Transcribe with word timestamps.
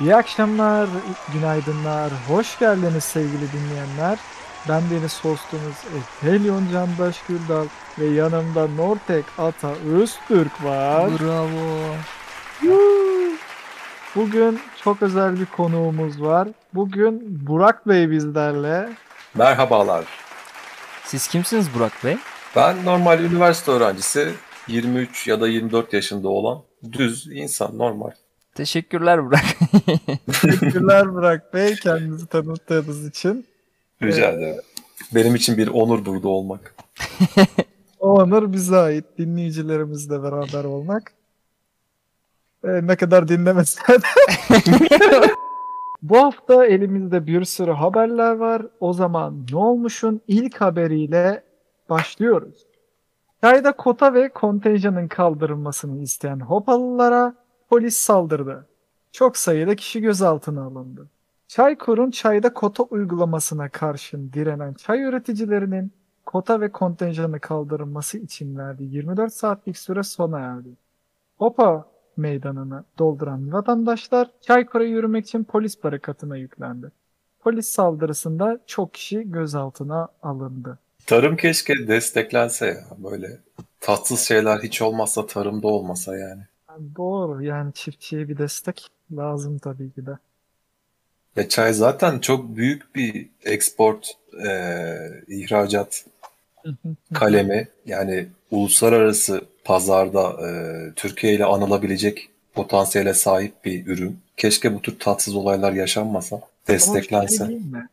İyi 0.00 0.16
akşamlar, 0.16 0.88
günaydınlar, 1.32 2.12
hoş 2.28 2.58
geldiniz 2.58 3.04
sevgili 3.04 3.52
dinleyenler. 3.52 4.18
Ben 4.68 4.82
deniz 4.90 5.24
hostunuz 5.24 5.76
Efelyon 5.98 6.62
Candaş 6.72 7.22
Güldal 7.28 7.66
ve 7.98 8.06
yanımda 8.06 8.66
Nortek 8.66 9.24
Ata 9.38 9.72
Öztürk 9.72 10.64
var. 10.64 11.10
Bravo. 11.20 11.94
Bugün 14.16 14.60
çok 14.84 15.02
özel 15.02 15.40
bir 15.40 15.46
konuğumuz 15.46 16.22
var. 16.22 16.48
Bugün 16.74 17.46
Burak 17.46 17.88
Bey 17.88 18.10
bizlerle. 18.10 18.88
Merhabalar. 19.34 20.04
Siz 21.04 21.28
kimsiniz 21.28 21.74
Burak 21.74 21.92
Bey? 22.04 22.16
Ben 22.56 22.84
normal 22.84 23.20
üniversite 23.20 23.72
öğrencisi, 23.72 24.32
23 24.68 25.26
ya 25.26 25.40
da 25.40 25.48
24 25.48 25.92
yaşında 25.92 26.28
olan 26.28 26.62
düz 26.92 27.28
insan 27.32 27.78
normal. 27.78 28.10
Teşekkürler 28.56 29.26
Burak. 29.26 29.44
Teşekkürler 30.42 31.14
Burak 31.14 31.54
Bey 31.54 31.74
kendinizi 31.74 32.26
tanıttığınız 32.26 33.06
için. 33.08 33.46
Rica 34.02 34.30
ederim. 34.30 34.62
Benim 35.14 35.34
için 35.34 35.56
bir 35.56 35.68
onur 35.68 36.04
burada 36.06 36.28
olmak. 36.28 36.74
O 38.00 38.10
onur 38.10 38.52
bize 38.52 38.76
ait. 38.76 39.04
Dinleyicilerimizle 39.18 40.22
beraber 40.22 40.64
olmak. 40.64 41.12
Ee, 42.64 42.86
ne 42.86 42.96
kadar 42.96 43.28
dinlemesen. 43.28 44.00
Bu 46.02 46.18
hafta 46.18 46.66
elimizde 46.66 47.26
bir 47.26 47.44
sürü 47.44 47.72
haberler 47.72 48.32
var. 48.32 48.62
O 48.80 48.92
zaman 48.92 49.46
ne 49.52 49.56
olmuşun 49.56 50.20
ilk 50.28 50.60
haberiyle 50.60 51.42
başlıyoruz. 51.88 52.66
Çayda 53.40 53.72
kota 53.72 54.14
ve 54.14 54.28
kontenjanın 54.28 55.08
kaldırılmasını 55.08 56.02
isteyen 56.02 56.40
Hopalılara 56.40 57.34
polis 57.68 57.96
saldırdı. 57.96 58.66
Çok 59.12 59.36
sayıda 59.36 59.76
kişi 59.76 60.00
gözaltına 60.00 60.62
alındı. 60.62 61.06
Çaykur'un 61.48 62.10
çayda 62.10 62.54
kota 62.54 62.82
uygulamasına 62.82 63.68
karşın 63.68 64.32
direnen 64.32 64.74
çay 64.74 65.02
üreticilerinin 65.02 65.92
kota 66.26 66.60
ve 66.60 66.72
kontenjanı 66.72 67.40
kaldırılması 67.40 68.18
için 68.18 68.58
verdiği 68.58 68.94
24 68.94 69.32
saatlik 69.32 69.78
süre 69.78 70.02
sona 70.02 70.38
erdi. 70.38 70.68
Hopa 71.38 71.86
meydanını 72.16 72.84
dolduran 72.98 73.52
vatandaşlar 73.52 74.30
Çaykur'a 74.40 74.84
yürümek 74.84 75.26
için 75.26 75.44
polis 75.44 75.84
barikatına 75.84 76.36
yüklendi. 76.36 76.92
Polis 77.40 77.66
saldırısında 77.66 78.60
çok 78.66 78.94
kişi 78.94 79.30
gözaltına 79.30 80.08
alındı. 80.22 80.78
Tarım 81.06 81.36
keşke 81.36 81.88
desteklense 81.88 82.66
ya 82.66 82.84
böyle 82.98 83.40
tatsız 83.80 84.20
şeyler 84.20 84.58
hiç 84.58 84.82
olmazsa 84.82 85.26
tarımda 85.26 85.68
olmasa 85.68 86.16
yani. 86.16 86.42
Doğru 86.96 87.42
yani 87.44 87.72
çiftçiye 87.72 88.28
bir 88.28 88.38
destek 88.38 88.88
lazım 89.16 89.58
tabii 89.58 89.90
ki 89.92 90.06
de. 90.06 90.18
Ve 91.36 91.48
çay 91.48 91.72
zaten 91.72 92.18
çok 92.18 92.56
büyük 92.56 92.94
bir 92.94 93.28
export, 93.44 94.12
e, 94.46 94.50
ihracat 95.28 96.04
kalemi. 97.14 97.68
Yani 97.86 98.28
uluslararası 98.50 99.44
pazarda 99.64 100.48
e, 100.48 100.50
Türkiye 100.96 101.34
ile 101.34 101.44
anılabilecek 101.44 102.30
potansiyele 102.54 103.14
sahip 103.14 103.64
bir 103.64 103.86
ürün. 103.86 104.18
Keşke 104.36 104.74
bu 104.74 104.82
tür 104.82 104.98
tatsız 104.98 105.34
olaylar 105.34 105.72
yaşanmasa, 105.72 106.36
Ama 106.36 106.42
şey 106.66 106.74
desteklense. 106.74 107.48
diyeyim 107.48 107.68
mi? 107.72 107.88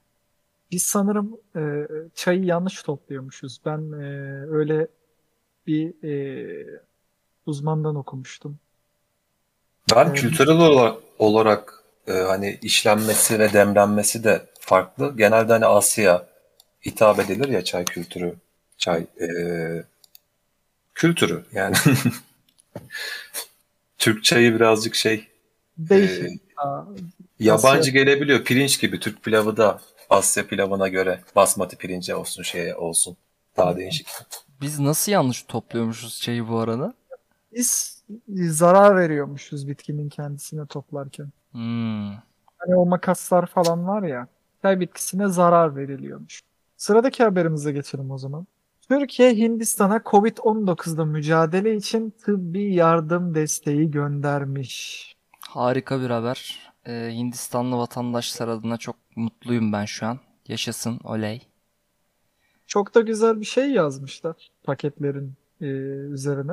Biz 0.72 0.84
sanırım 0.84 1.38
e, 1.56 1.88
çayı 2.16 2.44
yanlış 2.44 2.84
topluyormuşuz. 2.84 3.62
Ben 3.66 3.92
e, 3.92 4.06
öyle 4.50 4.88
bir 5.68 6.04
e, 6.04 6.80
uzmandan 7.46 7.96
okumuştum. 7.96 8.60
Ben 9.92 10.06
Evet. 10.06 10.22
kültürel 10.22 10.58
olarak, 10.58 10.98
olarak 11.20 11.84
e, 12.08 12.12
hani 12.12 12.60
işlenmesi 12.62 13.40
ve 13.40 13.54
demlenmesi 13.54 14.24
de 14.24 14.46
farklı. 14.60 15.14
Genelde 15.18 15.54
hani 15.54 15.66
Asya 15.66 16.28
hitap 16.86 17.20
edilir 17.20 17.50
ya 17.50 17.64
çay 17.64 17.86
kültürü, 17.86 18.36
çay 18.78 19.06
e, 19.22 19.28
kültürü 20.94 21.44
yani. 21.54 21.76
Türk 23.98 24.24
çayı 24.24 24.56
birazcık 24.56 24.96
şey 24.96 25.28
Değişik. 25.78 26.24
e, 26.24 26.30
yabancı 27.40 27.80
Asya. 27.80 27.94
gelebiliyor. 27.94 28.44
Pirinç 28.44 28.80
gibi 28.80 29.00
Türk 29.00 29.24
pilavı 29.24 29.58
da 29.58 29.82
Asya 30.10 30.48
pilavına 30.48 30.88
göre 30.88 31.22
basmati 31.36 31.76
pirince 31.76 32.16
olsun 32.16 32.44
şeye 32.44 32.76
olsun. 32.76 33.18
Daha 33.58 33.78
değişik. 33.78 34.08
Biz 34.62 34.80
nasıl 34.80 35.12
yanlış 35.12 35.44
topluyormuşuz 35.44 36.22
çayı 36.22 36.48
bu 36.48 36.60
arada? 36.60 36.94
Biz 37.54 38.02
zarar 38.38 38.98
veriyormuşuz 38.98 39.68
bitkinin 39.68 40.10
kendisine 40.10 40.66
toplarken. 40.66 41.30
Hmm. 41.52 42.12
Hani 42.58 42.76
o 42.76 42.86
makaslar 42.86 43.46
falan 43.46 43.88
var 43.88 44.04
ya, 44.04 44.28
çay 44.62 44.80
bitkisine 44.80 45.28
zarar 45.28 45.76
veriliyormuş. 45.76 46.42
Sıradaki 46.78 47.24
haberimize 47.24 47.72
geçelim 47.72 48.12
o 48.12 48.18
zaman. 48.18 48.48
Türkiye 48.90 49.36
Hindistan'a 49.36 49.98
Covid-19'da 49.98 51.06
mücadele 51.06 51.76
için 51.76 52.10
tıbbi 52.10 52.74
yardım 52.74 53.36
desteği 53.36 53.92
göndermiş. 53.92 55.16
Harika 55.50 56.02
bir 56.02 56.10
haber. 56.10 56.72
Ee, 56.86 57.10
Hindistanlı 57.14 57.78
vatandaşlar 57.78 58.48
adına 58.48 58.78
çok 58.78 58.96
mutluyum 59.16 59.74
ben 59.74 59.86
şu 59.86 60.06
an. 60.06 60.20
Yaşasın 60.48 61.00
oley. 61.04 61.42
Çok 62.68 62.96
da 62.96 63.02
güzel 63.02 63.40
bir 63.40 63.46
şey 63.46 63.72
yazmışlar 63.72 64.52
paketlerin 64.64 65.34
e, 65.62 65.66
üzerine. 66.14 66.52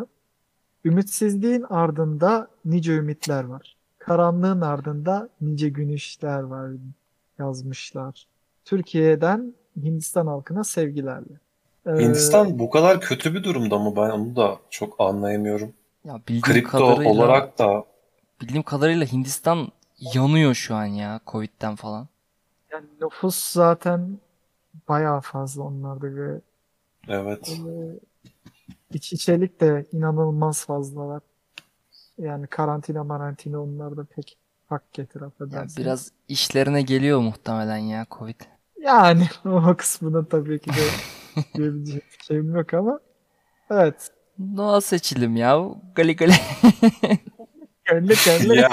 Ümitsizliğin 0.84 1.66
ardında 1.70 2.48
nice 2.64 2.92
ümitler 2.92 3.44
var. 3.44 3.76
Karanlığın 3.98 4.60
ardında 4.60 5.28
nice 5.40 5.68
güneşler 5.68 6.40
var 6.40 6.70
yazmışlar. 7.38 8.26
Türkiye'den 8.64 9.54
Hindistan 9.76 10.26
halkına 10.26 10.64
sevgilerle. 10.64 11.40
Ee, 11.86 11.90
Hindistan 11.90 12.58
bu 12.58 12.70
kadar 12.70 13.00
kötü 13.00 13.34
bir 13.34 13.44
durumda 13.44 13.78
mı? 13.78 13.96
Ben 13.96 14.10
onu 14.10 14.36
da 14.36 14.58
çok 14.70 15.00
anlayamıyorum. 15.00 15.72
Ya 16.04 16.20
bildiğim 16.28 16.42
Kripto 16.42 16.70
kadarıyla 16.70 17.10
olarak 17.10 17.58
da 17.58 17.84
bildiğim 18.40 18.62
kadarıyla 18.62 19.06
Hindistan 19.06 19.68
yanıyor 20.14 20.54
şu 20.54 20.74
an 20.74 20.84
ya 20.84 21.20
Covid'den 21.26 21.76
falan. 21.76 22.08
yani 22.72 22.86
nüfus 23.00 23.52
zaten 23.52 24.18
bayağı 24.88 25.20
fazla 25.20 25.62
onlarda 25.62 26.14
ve 26.14 26.40
evet. 27.08 27.48
e, 27.48 27.62
iç 28.94 29.12
içelik 29.12 29.60
de 29.60 29.86
inanılmaz 29.92 30.66
fazlalar. 30.66 31.22
Yani 32.18 32.46
karantina 32.46 33.04
marantina 33.04 33.62
onlar 33.62 33.96
da 33.96 34.04
pek 34.04 34.38
hak 34.66 34.92
getir 34.92 35.20
Ya 35.20 35.26
affedersin. 35.26 35.84
biraz 35.84 36.12
işlerine 36.28 36.82
geliyor 36.82 37.20
muhtemelen 37.20 37.76
ya 37.78 38.06
Covid. 38.18 38.40
Yani 38.82 39.28
o 39.44 39.76
kısmına 39.76 40.24
tabii 40.24 40.58
ki 40.60 40.70
de 40.70 40.82
diyebileceğim 41.54 42.02
bir 42.18 42.24
şeyim 42.24 42.56
yok 42.56 42.74
ama 42.74 43.00
evet. 43.70 44.10
Doğal 44.56 44.80
seçilim 44.80 45.36
ya. 45.36 45.60
Gali 45.94 46.16
gali. 46.16 46.32
Kendi 47.90 48.14
kendi. 48.14 48.66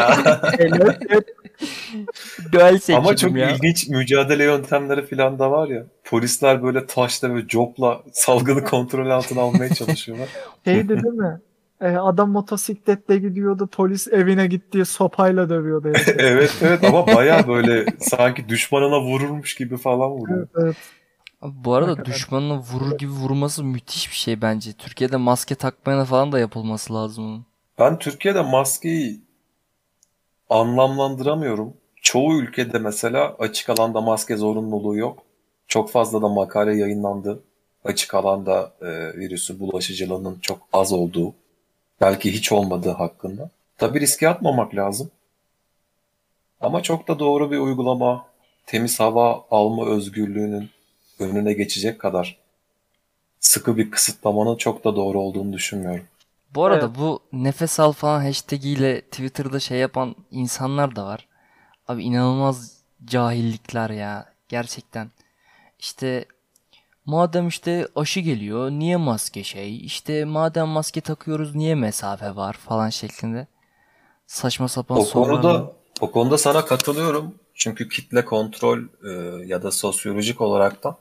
Doğal 2.54 2.78
seçilim 2.78 3.00
Ama 3.00 3.16
çok 3.16 3.36
ya. 3.38 3.50
ilginç 3.52 3.88
mücadele 3.88 4.44
yöntemleri 4.44 5.06
falan 5.06 5.40
da 5.40 5.52
var 5.52 5.68
ya. 5.68 5.84
Polisler 6.04 6.64
böyle 6.64 6.86
taşla 6.86 7.36
ve 7.36 7.48
copla 7.48 8.02
salgını 8.12 8.64
kontrol 8.64 9.10
altına 9.10 9.42
almaya 9.42 9.74
çalışıyorlar. 9.74 10.30
Şeydi 10.66 10.90
değil 10.90 11.14
mi? 11.14 11.40
E, 11.82 11.88
adam 11.88 12.32
motosikletle 12.32 13.18
gidiyordu. 13.18 13.68
Polis 13.72 14.08
evine 14.08 14.48
gitti 14.48 14.86
sopayla 14.86 15.50
dövüyordu. 15.50 15.88
herifi. 15.88 16.12
evet 16.20 16.56
evet 16.62 16.84
ama 16.84 17.08
baya 17.08 17.48
böyle 17.48 17.86
sanki 18.00 18.50
düşmanına 18.50 19.02
vururmuş 19.02 19.56
gibi 19.56 19.78
falan 19.78 20.10
vuruyor. 20.10 20.48
Evet, 20.56 20.66
evet. 20.66 20.76
Bu 21.42 21.74
arada 21.74 21.92
Hakikaten. 21.92 22.14
düşmanına 22.14 22.58
vurur 22.58 22.98
gibi 22.98 23.12
vurması 23.12 23.64
müthiş 23.64 24.10
bir 24.12 24.16
şey 24.16 24.42
bence. 24.42 24.74
Türkiye'de 24.74 25.18
maske 25.18 25.56
takmayana 25.56 26.06
falan 26.06 26.32
da 26.32 26.40
yapılması 26.40 26.94
lazım 26.94 27.26
onun. 27.26 27.46
Ben 27.80 28.00
Türkiye'de 28.00 28.42
maskeyi 28.42 29.22
anlamlandıramıyorum. 30.50 31.74
Çoğu 32.02 32.42
ülkede 32.42 32.80
mesela 32.80 33.36
açık 33.40 33.70
alanda 33.70 34.02
maske 34.02 34.38
zorunluluğu 34.38 34.98
yok. 34.98 35.24
Çok 35.68 35.92
fazla 35.92 36.22
da 36.22 36.28
makale 36.28 36.78
yayınlandı. 36.78 37.44
Açık 37.86 38.14
alanda 38.14 38.74
e, 38.82 38.88
virüsün 39.18 39.60
bulaşıcılığının 39.60 40.40
çok 40.42 40.60
az 40.74 40.94
olduğu, 40.94 41.34
belki 42.02 42.34
hiç 42.34 42.52
olmadığı 42.52 42.92
hakkında. 42.92 43.50
Tabii 43.78 44.00
riske 44.00 44.30
atmamak 44.30 44.76
lazım. 44.76 45.12
Ama 46.62 46.84
çok 46.84 47.08
da 47.08 47.20
doğru 47.20 47.52
bir 47.52 47.58
uygulama, 47.58 48.26
temiz 48.66 49.00
hava 49.00 49.46
alma 49.52 49.86
özgürlüğünün 49.86 50.70
önüne 51.20 51.54
geçecek 51.54 52.00
kadar 52.00 52.38
sıkı 53.40 53.78
bir 53.78 53.92
kısıtlamanın 53.92 54.56
çok 54.56 54.84
da 54.84 54.96
doğru 54.96 55.20
olduğunu 55.20 55.54
düşünmüyorum. 55.54 56.06
Bu 56.56 56.66
arada 56.66 56.86
Evet. 56.86 56.96
bu 57.00 57.20
nefes 57.34 57.80
al 57.80 57.92
falan 57.92 58.22
hashtag 58.22 58.66
ile 58.66 59.02
Twitter'da 59.02 59.60
şey 59.60 59.78
yapan 59.80 60.16
insanlar 60.32 60.96
da 60.96 61.06
var. 61.06 61.28
Abi 61.88 62.04
inanılmaz 62.04 62.78
cahillikler 63.06 63.90
ya. 63.90 64.34
Gerçekten. 64.50 65.12
İşte 65.80 66.26
madem 67.06 67.48
işte 67.48 67.88
aşı 67.96 68.20
geliyor 68.20 68.72
niye 68.72 68.98
maske 68.98 69.44
şey? 69.44 69.86
İşte 69.86 70.26
madem 70.26 70.68
maske 70.68 71.02
takıyoruz 71.02 71.56
niye 71.56 71.76
mesafe 71.76 72.36
var 72.36 72.54
falan 72.54 72.90
şeklinde. 72.90 73.48
Saçma 74.28 74.68
sapan 74.68 74.98
O 74.98 75.02
sorular. 75.02 75.42
konuda 75.42 75.74
O 76.02 76.12
konuda 76.12 76.38
sana 76.38 76.66
katılıyorum. 76.66 77.36
Çünkü 77.54 77.90
kitle 77.90 78.26
kontrol 78.26 78.80
e, 78.80 79.12
ya 79.46 79.64
da 79.64 79.72
sosyolojik 79.72 80.42
olarak 80.42 80.84
da 80.84 80.98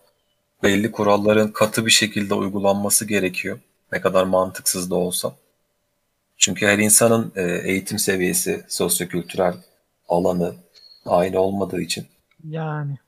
belli 0.63 0.93
kuralların 0.93 1.49
katı 1.53 1.87
bir 1.87 1.91
şekilde 1.91 2.35
uygulanması 2.35 3.05
gerekiyor. 3.07 3.59
Ne 3.93 4.01
kadar 4.01 4.25
mantıksız 4.25 4.91
da 4.91 4.95
olsa. 4.95 5.37
Çünkü 6.37 6.67
her 6.67 6.79
insanın 6.79 7.33
e, 7.37 7.43
eğitim 7.43 7.99
seviyesi, 7.99 8.65
sosyokültürel 8.69 9.55
alanı 10.09 10.55
aynı 11.07 11.41
olmadığı 11.41 11.81
için. 11.81 12.07
Yani 12.45 12.99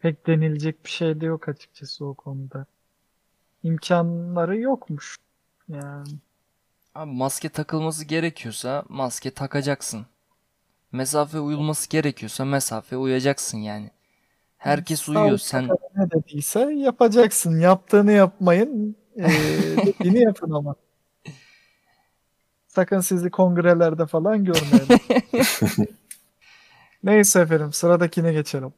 pek 0.00 0.26
denilecek 0.26 0.84
bir 0.84 0.90
şey 0.90 1.20
de 1.20 1.26
yok 1.26 1.48
açıkçası 1.48 2.06
o 2.06 2.14
konuda. 2.14 2.66
İmkanları 3.62 4.58
yokmuş. 4.58 5.16
Yani 5.68 6.08
Abi 6.94 7.10
maske 7.10 7.48
takılması 7.48 8.04
gerekiyorsa 8.04 8.84
maske 8.88 9.30
takacaksın. 9.30 10.06
Mesafe 10.92 11.40
uyulması 11.40 11.88
gerekiyorsa 11.88 12.44
mesafe 12.44 12.96
uyacaksın 12.96 13.58
yani. 13.58 13.90
Herkes 14.58 15.08
uyuyor. 15.08 15.38
Sen 15.38 15.68
ne 15.96 16.10
dediyse 16.10 16.60
yapacaksın. 16.60 17.60
Yaptığını 17.60 18.12
yapmayın. 18.12 18.96
Ee, 19.18 19.30
dediğini 19.98 20.20
yapın 20.20 20.50
ama. 20.50 20.74
Sakın 22.68 23.00
sizi 23.00 23.30
kongrelerde 23.30 24.06
falan 24.06 24.44
görmeyelim. 24.44 24.98
Neyse 27.02 27.40
efendim 27.40 27.72
sıradakine 27.72 28.32
geçelim. 28.32 28.72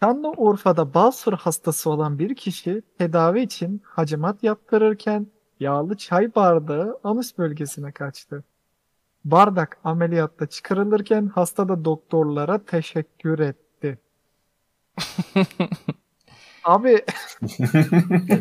Şanlıurfa'da 0.00 0.94
Basur 0.94 1.32
hastası 1.32 1.90
olan 1.90 2.18
bir 2.18 2.34
kişi 2.34 2.82
tedavi 2.98 3.40
için 3.40 3.82
hacamat 3.84 4.42
yaptırırken 4.42 5.26
yağlı 5.60 5.96
çay 5.96 6.34
bardağı 6.34 7.00
anus 7.04 7.38
bölgesine 7.38 7.92
kaçtı. 7.92 8.44
Bardak 9.24 9.78
ameliyatta 9.84 10.46
çıkarılırken 10.46 11.26
hasta 11.26 11.68
da 11.68 11.84
doktorlara 11.84 12.64
teşekkür 12.64 13.38
etti. 13.38 13.98
Abi 16.64 16.88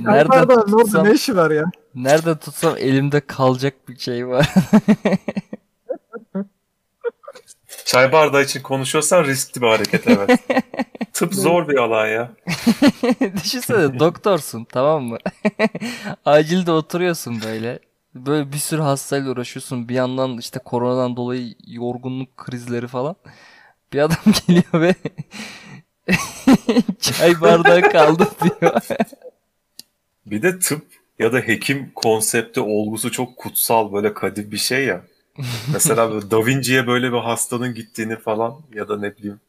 orada 0.07 0.65
tutsam, 0.65 1.05
ne 1.05 1.11
işi 1.13 1.35
var 1.35 1.51
ya? 1.51 1.65
nereden 1.95 2.37
tutsam 2.37 2.75
elimde 2.77 3.19
kalacak 3.19 3.89
bir 3.89 3.97
şey 3.97 4.27
var. 4.27 4.49
Çay 7.85 8.11
bardağı 8.11 8.43
için 8.43 8.61
konuşuyorsan 8.61 9.23
riskli 9.23 9.61
bir 9.61 9.67
hareket 9.67 10.07
evet. 10.07 10.39
Tıp 11.13 11.33
zor 11.33 11.67
bir 11.67 11.77
alan 11.77 12.07
ya. 12.07 12.31
Düşünsene 13.43 13.99
doktorsun 13.99 14.63
tamam 14.65 15.03
mı? 15.03 15.17
Acilde 16.25 16.71
oturuyorsun 16.71 17.41
böyle. 17.45 17.79
Böyle 18.15 18.51
bir 18.51 18.57
sürü 18.57 18.81
hastayla 18.81 19.31
uğraşıyorsun. 19.31 19.89
Bir 19.89 19.93
yandan 19.95 20.37
işte 20.37 20.59
koronadan 20.59 21.15
dolayı 21.15 21.55
yorgunluk 21.67 22.37
krizleri 22.37 22.87
falan. 22.87 23.15
Bir 23.93 23.99
adam 23.99 24.17
geliyor 24.47 24.73
ve 24.73 24.95
çay 26.99 27.41
bardağı 27.41 27.81
kaldı 27.81 28.27
diyor. 28.43 28.81
Bir 30.25 30.41
de 30.41 30.59
tıp 30.59 30.85
ya 31.19 31.33
da 31.33 31.39
hekim 31.39 31.91
konsepti 31.95 32.59
olgusu 32.59 33.11
çok 33.11 33.37
kutsal 33.37 33.93
böyle 33.93 34.13
kadim 34.13 34.51
bir 34.51 34.57
şey 34.57 34.85
ya. 34.85 35.01
Mesela 35.73 36.11
böyle 36.11 36.31
Da 36.31 36.45
Vinci'ye 36.45 36.87
böyle 36.87 37.11
bir 37.11 37.17
hastanın 37.17 37.73
gittiğini 37.73 38.15
falan 38.15 38.61
ya 38.73 38.89
da 38.89 38.97
ne 38.97 39.17
bileyim 39.17 39.39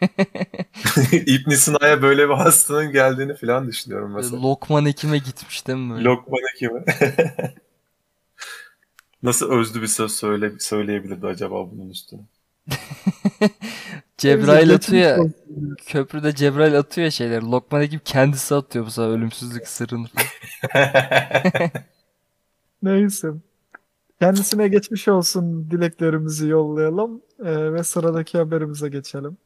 İbn 1.12 1.50
Sina'ya 1.50 2.02
böyle 2.02 2.28
bir 2.28 2.34
hastanın 2.34 2.92
geldiğini 2.92 3.34
falan 3.34 3.68
düşünüyorum 3.68 4.14
mesela. 4.14 4.42
Lokman 4.42 4.86
Hekim'e 4.86 5.18
gitmiş 5.18 5.66
değil 5.66 5.78
mi 5.78 5.90
böyle? 5.90 6.04
Lokman 6.04 6.40
hekimi. 6.52 6.84
Nasıl 9.22 9.50
özlü 9.50 9.82
bir 9.82 9.86
söz 9.86 10.12
söyle, 10.12 10.52
söyleyebilirdi 10.58 11.26
acaba 11.26 11.70
bunun 11.70 11.90
üstüne? 11.90 12.20
Cebrail 14.20 14.74
atıyor 14.74 15.02
ya. 15.02 15.18
Köprüde 15.86 16.34
Cebrail 16.34 16.78
atıyor 16.78 17.04
ya 17.04 17.10
şeyler. 17.10 17.42
Lokman 17.42 17.80
Hekim 17.80 18.00
kendisi 18.04 18.54
atıyor 18.54 18.86
bu 18.86 18.90
sefer 18.90 19.08
ölümsüzlük 19.08 19.68
sırrını. 19.68 20.06
Neyse. 22.82 23.28
Kendisine 24.20 24.68
geçmiş 24.68 25.08
olsun 25.08 25.70
dileklerimizi 25.70 26.48
yollayalım 26.48 27.22
Ee, 27.44 27.72
ve 27.72 27.84
sıradaki 27.84 28.38
haberimize 28.38 28.88
geçelim. 28.88 29.36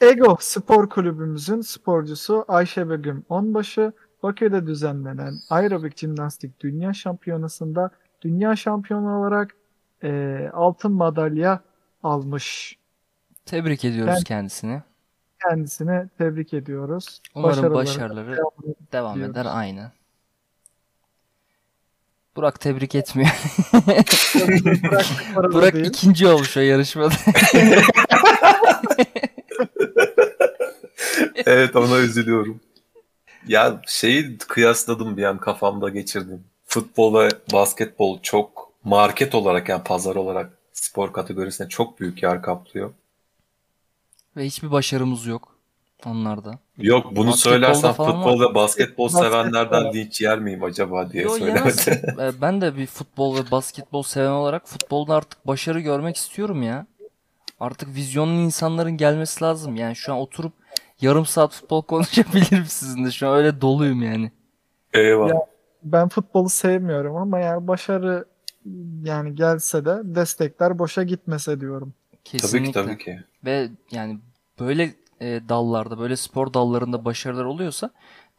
Ego 0.00 0.36
Spor 0.40 0.88
Kulübümüzün 0.88 1.60
sporcusu 1.60 2.44
Ayşe 2.48 2.90
Begüm 2.90 3.24
Onbaşı 3.28 3.92
Bakü'de 4.22 4.66
düzenlenen 4.66 5.34
aerobik 5.50 5.98
jimnastik 5.98 6.60
dünya 6.60 6.92
şampiyonasında 6.92 7.90
dünya 8.22 8.56
şampiyonu 8.56 9.18
olarak 9.18 9.56
e, 10.02 10.50
altın 10.52 10.92
madalya 10.92 11.60
almış. 12.02 12.79
Tebrik 13.50 13.84
ediyoruz 13.84 14.14
Ben- 14.16 14.22
kendisini. 14.22 14.82
Kendisine 15.48 16.08
tebrik 16.18 16.54
ediyoruz. 16.54 17.20
Umarım 17.34 17.56
Başarıları 17.56 17.74
başarıları 17.74 18.36
devam 18.92 19.14
diliyoruz. 19.14 19.36
eder 19.36 19.46
aynı. 19.48 19.90
Burak 22.36 22.60
tebrik 22.60 22.94
etmiyor. 22.94 23.30
Burak 25.52 25.74
değil. 25.74 25.86
ikinci 25.86 26.26
olmuş 26.26 26.56
o 26.56 26.60
yarışmada. 26.60 27.14
evet 31.46 31.76
ona 31.76 31.98
üzülüyorum. 31.98 32.60
Ya 33.46 33.80
şeyi 33.86 34.38
kıyasladım 34.38 35.16
bir 35.16 35.24
an 35.24 35.38
kafamda 35.38 35.88
geçirdim. 35.88 36.44
Futbol 36.66 37.20
ve 37.20 37.28
basketbol 37.52 38.22
çok 38.22 38.72
market 38.84 39.34
olarak 39.34 39.68
yani 39.68 39.82
pazar 39.84 40.16
olarak 40.16 40.50
spor 40.72 41.12
kategorisinde 41.12 41.68
çok 41.68 42.00
büyük 42.00 42.22
yer 42.22 42.42
kaplıyor. 42.42 42.90
Ve 44.36 44.44
hiçbir 44.44 44.70
başarımız 44.70 45.26
yok 45.26 45.56
onlarda. 46.06 46.58
Yok 46.78 47.06
bunu 47.16 47.26
Basketbolda 47.30 47.36
söylersen 47.36 47.92
futbol 47.92 48.40
ve 48.40 48.54
basketbol 48.54 49.04
Basketbol. 49.04 49.08
sevenlerden 49.08 49.92
linç 49.94 50.20
yer 50.20 50.38
miyim 50.38 50.64
acaba 50.64 51.10
diye 51.12 51.22
Yo 51.22 51.30
söylemedim. 51.38 51.94
Ee, 52.20 52.40
Ben 52.42 52.60
de 52.60 52.76
bir 52.76 52.86
futbol 52.86 53.36
ve 53.38 53.50
basketbol 53.50 54.02
seven 54.02 54.30
olarak 54.30 54.68
futbolda 54.68 55.14
artık 55.14 55.46
başarı 55.46 55.80
görmek 55.80 56.16
istiyorum 56.16 56.62
ya. 56.62 56.86
Artık 57.60 57.94
vizyonlu 57.94 58.40
insanların 58.40 58.96
gelmesi 58.96 59.44
lazım. 59.44 59.76
Yani 59.76 59.96
şu 59.96 60.12
an 60.12 60.18
oturup 60.18 60.52
yarım 61.00 61.26
saat 61.26 61.52
futbol 61.52 61.82
konuşabilirim 61.86 62.64
sizinle. 62.66 63.10
Şu 63.10 63.28
an 63.28 63.36
öyle 63.36 63.60
doluyum 63.60 64.02
yani. 64.02 64.32
Eyvah. 64.94 65.28
Ya, 65.28 65.34
Ben 65.82 66.08
futbolu 66.08 66.48
sevmiyorum 66.48 67.16
ama 67.16 67.38
yani 67.38 67.68
başarı 67.68 68.24
yani 69.04 69.34
gelse 69.34 69.84
de 69.84 70.00
destekler 70.04 70.78
boşa 70.78 71.02
gitmese 71.02 71.60
diyorum. 71.60 71.94
tabii 72.12 72.22
ki 72.24 72.38
Kesinlikle. 72.38 72.72
tabii 72.72 72.98
ki. 72.98 73.20
Ve 73.44 73.68
yani 73.90 74.18
böyle 74.60 74.94
e, 75.20 75.40
dallarda, 75.48 75.98
böyle 75.98 76.16
spor 76.16 76.54
dallarında 76.54 77.04
başarılar 77.04 77.44
oluyorsa 77.44 77.90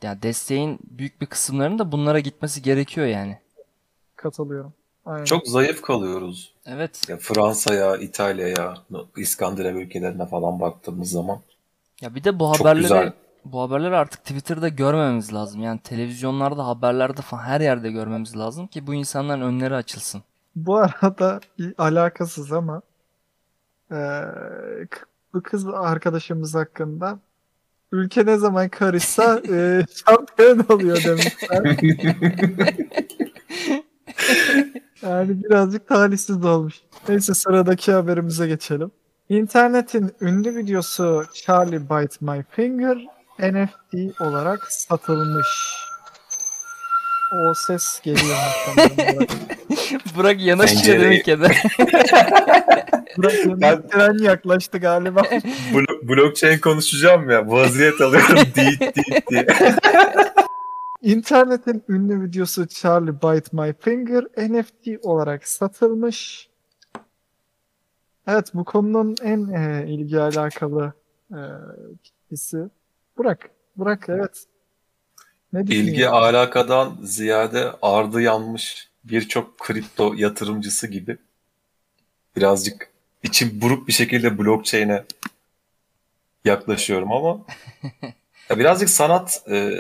yani 0.02 0.22
desteğin 0.22 0.80
büyük 0.84 1.22
bir 1.22 1.26
kısımlarının 1.26 1.80
da 1.80 1.92
bunlara 1.92 2.20
gitmesi 2.20 2.62
gerekiyor 2.62 3.08
yani. 3.08 3.38
Katılıyorum. 4.16 4.74
Aynen. 5.06 5.26
Çok 5.26 5.48
zayıf 5.48 5.82
kalıyoruz. 5.82 6.54
Evet. 6.66 7.10
Ya 7.10 7.18
Fransa'ya, 7.18 7.98
İtalya'ya, 7.98 8.74
İskandinav 9.18 9.76
ülkelerine 9.76 10.26
falan 10.26 10.60
baktığımız 10.60 11.10
zaman. 11.10 11.40
Ya 12.02 12.16
bir 12.16 12.24
de 12.24 12.40
bu 12.40 12.50
haberleri 12.52 12.82
güzel. 12.82 13.14
bu 13.46 13.62
haberleri 13.62 13.96
artık 13.96 14.22
Twitter'da 14.22 14.68
görmememiz 14.70 15.34
lazım. 15.34 15.64
Yani 15.64 15.80
televizyonlarda, 15.80 16.68
haberlerde 16.68 17.22
falan 17.22 17.44
her 17.44 17.62
yerde 17.62 17.92
görmemiz 17.92 18.38
lazım 18.38 18.68
ki 18.68 18.88
bu 18.88 18.94
insanların 18.94 19.42
önleri 19.42 19.76
açılsın. 19.76 20.24
Bu 20.56 20.76
arada 20.78 21.40
alakasız 21.78 22.52
ama 22.54 22.82
eee, 23.92 23.98
k- 24.90 25.06
bu 25.34 25.44
kız 25.44 25.68
arkadaşımız 25.68 26.56
hakkında 26.56 27.20
ülke 27.92 28.26
ne 28.26 28.38
zaman 28.38 28.70
karışsa 28.70 29.40
eee, 29.50 29.86
şampiyon 30.06 30.66
oluyor 30.70 31.04
demişler. 31.04 31.78
Yani 35.02 35.44
birazcık 35.44 35.88
talihsiz 35.88 36.46
olmuş. 36.46 36.76
Neyse 37.10 37.34
sıradaki 37.34 37.92
haberimize 37.92 38.48
geçelim. 38.48 38.92
İnternetin 39.30 40.12
ünlü 40.22 40.56
videosu 40.56 41.24
Charlie 41.34 41.82
Bite 41.90 42.16
My 42.22 42.44
Finger 42.50 42.98
NFT 43.40 44.22
olarak 44.22 44.72
satılmış. 44.72 45.48
O 47.34 47.54
ses 47.54 48.02
geliyor. 48.04 48.38
Burak. 48.98 49.30
Bırak 50.18 50.42
yanaşıyor 50.42 51.00
demek 51.00 51.28
ya 51.28 51.42
da. 51.42 51.52
Burak 53.18 53.34
Ben- 53.62 53.88
tren 53.88 54.18
yaklaştı 54.24 54.78
galiba. 54.78 55.20
Blo- 55.74 56.08
blockchain 56.10 56.60
konuşacağım 56.60 57.30
ya. 57.30 57.48
Vaziyet 57.52 58.02
alıyorum 58.02 58.38
deyit 58.56 58.82
deyit 58.82 59.30
diye. 59.30 59.46
İnternetin 61.02 61.84
ünlü 61.90 62.24
videosu 62.24 62.68
Charlie 62.68 63.16
Bite 63.16 63.50
My 63.52 63.74
Finger 63.80 64.24
NFT 64.24 65.06
olarak 65.06 65.48
satılmış. 65.48 66.50
Evet 68.28 68.52
bu 68.54 68.66
konunun 68.66 69.16
en 69.24 69.48
e, 69.48 69.86
ilgi 69.88 70.20
alakalı 70.20 70.94
e, 71.32 71.40
kişisi 72.04 72.58
Burak. 73.18 73.50
Burak 73.78 74.06
evet. 74.10 74.46
Ne 75.54 75.62
İlgi 75.62 76.10
alakadan 76.10 76.98
ziyade 77.04 77.72
ardı 77.82 78.22
yanmış 78.22 78.90
birçok 79.04 79.60
kripto 79.60 80.14
yatırımcısı 80.14 80.88
gibi 80.88 81.18
birazcık 82.36 82.91
içim 83.24 83.62
buruk 83.62 83.88
bir 83.88 83.94
şekilde 83.94 84.38
blockchain'e 84.38 85.04
yaklaşıyorum 86.46 87.12
ama 87.12 87.46
ya 88.50 88.60
birazcık 88.60 88.90
sanat 88.90 89.44
e, 89.50 89.72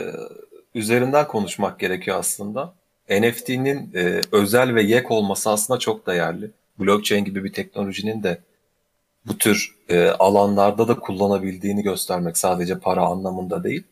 üzerinden 0.76 1.28
konuşmak 1.28 1.80
gerekiyor 1.80 2.20
aslında. 2.20 2.74
NFT'nin 3.10 3.92
e, 3.96 4.22
özel 4.32 4.76
ve 4.76 4.84
yek 4.84 5.12
olması 5.12 5.50
aslında 5.50 5.80
çok 5.80 6.08
değerli. 6.08 6.52
Blockchain 6.80 7.26
gibi 7.26 7.44
bir 7.44 7.54
teknolojinin 7.54 8.24
de 8.24 8.42
bu 9.26 9.38
tür 9.38 9.76
e, 9.90 10.08
alanlarda 10.08 10.88
da 10.88 11.00
kullanabildiğini 11.00 11.84
göstermek 11.84 12.38
sadece 12.38 12.80
para 12.80 13.02
anlamında 13.02 13.64
değil. 13.64 13.84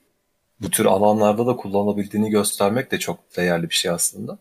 Bu 0.62 0.70
tür 0.70 0.86
alanlarda 0.86 1.48
da 1.48 1.56
kullanabildiğini 1.56 2.30
göstermek 2.30 2.92
de 2.92 3.00
çok 3.00 3.20
değerli 3.38 3.70
bir 3.70 3.76
şey 3.76 3.92
aslında. 3.92 4.38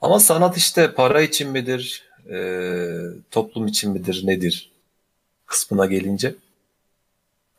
Ama 0.00 0.20
sanat 0.20 0.56
işte 0.56 0.94
para 0.94 1.22
için 1.22 1.50
midir, 1.50 2.11
e, 2.30 2.36
toplum 3.30 3.66
için 3.66 3.92
midir, 3.92 4.22
nedir 4.24 4.70
kısmına 5.46 5.86
gelince 5.86 6.34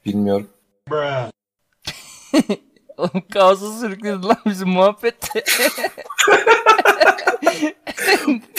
bilmiyorum. 0.06 0.50
Oğlum 2.98 3.24
kaosa 3.34 3.80
sürükledi 3.80 4.26
lan 4.26 4.38
bizim 4.46 4.70
muhabbette. 4.70 5.44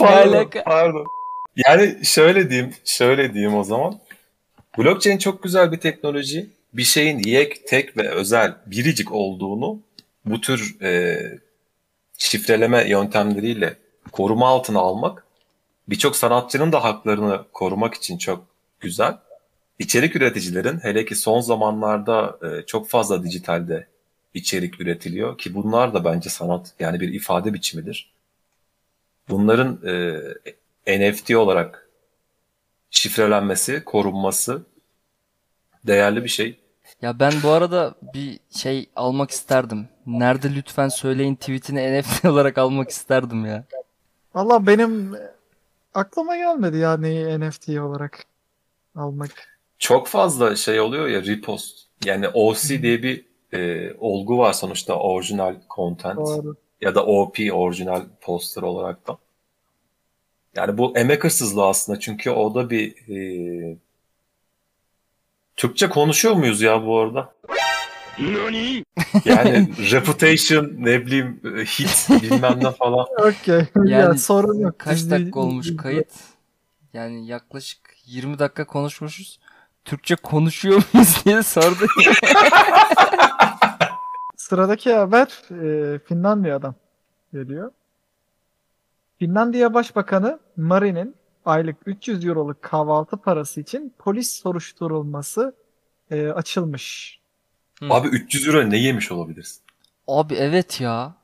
Alaka? 0.00 0.64
pardon. 0.64 1.06
Yani 1.56 1.98
şöyle 2.04 2.50
diyeyim, 2.50 2.74
şöyle 2.84 3.34
diyeyim 3.34 3.54
o 3.54 3.64
zaman. 3.64 4.00
Blockchain 4.78 5.18
çok 5.18 5.42
güzel 5.42 5.72
bir 5.72 5.80
teknoloji. 5.80 6.50
Bir 6.72 6.82
şeyin 6.82 7.18
yek, 7.18 7.66
tek 7.66 7.96
ve 7.96 8.08
özel, 8.08 8.54
biricik 8.66 9.12
olduğunu 9.12 9.80
bu 10.24 10.40
tür 10.40 10.82
e, 10.82 11.20
şifreleme 12.18 12.88
yöntemleriyle 12.88 13.76
koruma 14.12 14.48
altına 14.48 14.78
almak 14.78 15.23
birçok 15.88 16.16
sanatçının 16.16 16.72
da 16.72 16.84
haklarını 16.84 17.44
korumak 17.52 17.94
için 17.94 18.18
çok 18.18 18.46
güzel. 18.80 19.18
İçerik 19.78 20.16
üreticilerin 20.16 20.78
hele 20.78 21.04
ki 21.04 21.14
son 21.14 21.40
zamanlarda 21.40 22.38
e, 22.42 22.66
çok 22.66 22.88
fazla 22.88 23.22
dijitalde 23.22 23.86
içerik 24.34 24.80
üretiliyor 24.80 25.38
ki 25.38 25.54
bunlar 25.54 25.94
da 25.94 26.04
bence 26.04 26.30
sanat 26.30 26.74
yani 26.78 27.00
bir 27.00 27.14
ifade 27.14 27.54
biçimidir. 27.54 28.12
Bunların 29.28 29.80
e, 30.86 31.10
NFT 31.10 31.30
olarak 31.30 31.88
şifrelenmesi, 32.90 33.84
korunması 33.84 34.62
değerli 35.86 36.24
bir 36.24 36.28
şey. 36.28 36.58
Ya 37.02 37.20
ben 37.20 37.32
bu 37.42 37.50
arada 37.50 37.94
bir 38.14 38.38
şey 38.50 38.90
almak 38.96 39.30
isterdim. 39.30 39.88
Nerede 40.06 40.54
lütfen 40.54 40.88
söyleyin 40.88 41.34
tweetini 41.34 42.00
NFT 42.00 42.24
olarak 42.24 42.58
almak 42.58 42.90
isterdim 42.90 43.46
ya. 43.46 43.64
Valla 44.34 44.66
benim 44.66 45.16
aklıma 45.94 46.36
gelmedi 46.36 46.76
yani 46.76 47.40
NFT 47.40 47.68
olarak 47.68 48.24
almak. 48.96 49.30
Çok 49.78 50.06
fazla 50.06 50.56
şey 50.56 50.80
oluyor 50.80 51.06
ya 51.06 51.22
repost. 51.26 51.78
Yani 52.04 52.28
OC 52.28 52.82
diye 52.82 53.02
bir 53.02 53.24
e, 53.52 53.92
olgu 53.98 54.38
var 54.38 54.52
sonuçta 54.52 54.98
orijinal 54.98 55.56
content 55.70 56.16
Doğru. 56.16 56.56
ya 56.80 56.94
da 56.94 57.06
OP 57.06 57.38
orijinal 57.52 58.02
poster 58.20 58.62
olarak 58.62 59.06
da. 59.08 59.18
Yani 60.56 60.78
bu 60.78 60.98
emek 60.98 61.24
hırsızlığı 61.24 61.66
aslında 61.66 62.00
çünkü 62.00 62.30
o 62.30 62.54
da 62.54 62.70
bir 62.70 63.08
e, 63.08 63.78
Türkçe 65.56 65.88
konuşuyor 65.88 66.34
muyuz 66.34 66.62
ya 66.62 66.86
bu 66.86 66.98
arada? 66.98 67.34
Yani 69.24 69.68
reputation 69.90 70.72
ne 70.78 71.06
bileyim 71.06 71.40
hit 71.44 72.22
bilmem 72.22 72.58
ne 72.62 72.70
falan. 72.70 73.06
Okey. 73.18 73.66
ya 73.84 73.98
Yani 73.98 74.18
sorun 74.18 74.58
yok. 74.58 74.78
Kaç 74.78 75.10
dakika 75.10 75.40
olmuş 75.40 75.76
kayıt? 75.76 76.12
Yani 76.92 77.26
yaklaşık 77.26 77.78
20 78.06 78.38
dakika 78.38 78.66
konuşmuşuz. 78.66 79.40
Türkçe 79.84 80.16
konuşuyor 80.16 80.82
muyuz 80.92 81.20
diye 81.24 81.42
sordu. 81.42 81.86
Sıradaki 84.36 84.92
haber 84.92 85.26
e, 85.50 85.98
Finlandiya'dan 85.98 86.74
geliyor. 87.32 87.70
Finlandiya 89.18 89.74
Başbakanı 89.74 90.38
Marin'in 90.56 91.14
aylık 91.44 91.76
300 91.86 92.26
euroluk 92.26 92.62
kahvaltı 92.62 93.16
parası 93.16 93.60
için 93.60 93.94
polis 93.98 94.32
soruşturulması 94.32 95.54
e, 96.10 96.28
açılmış. 96.28 97.20
Abi 97.90 98.08
300 98.08 98.48
euro 98.48 98.70
ne 98.70 98.76
yemiş 98.76 99.12
olabilirsin? 99.12 99.62
Abi 100.08 100.34
evet 100.34 100.80
ya. 100.80 101.14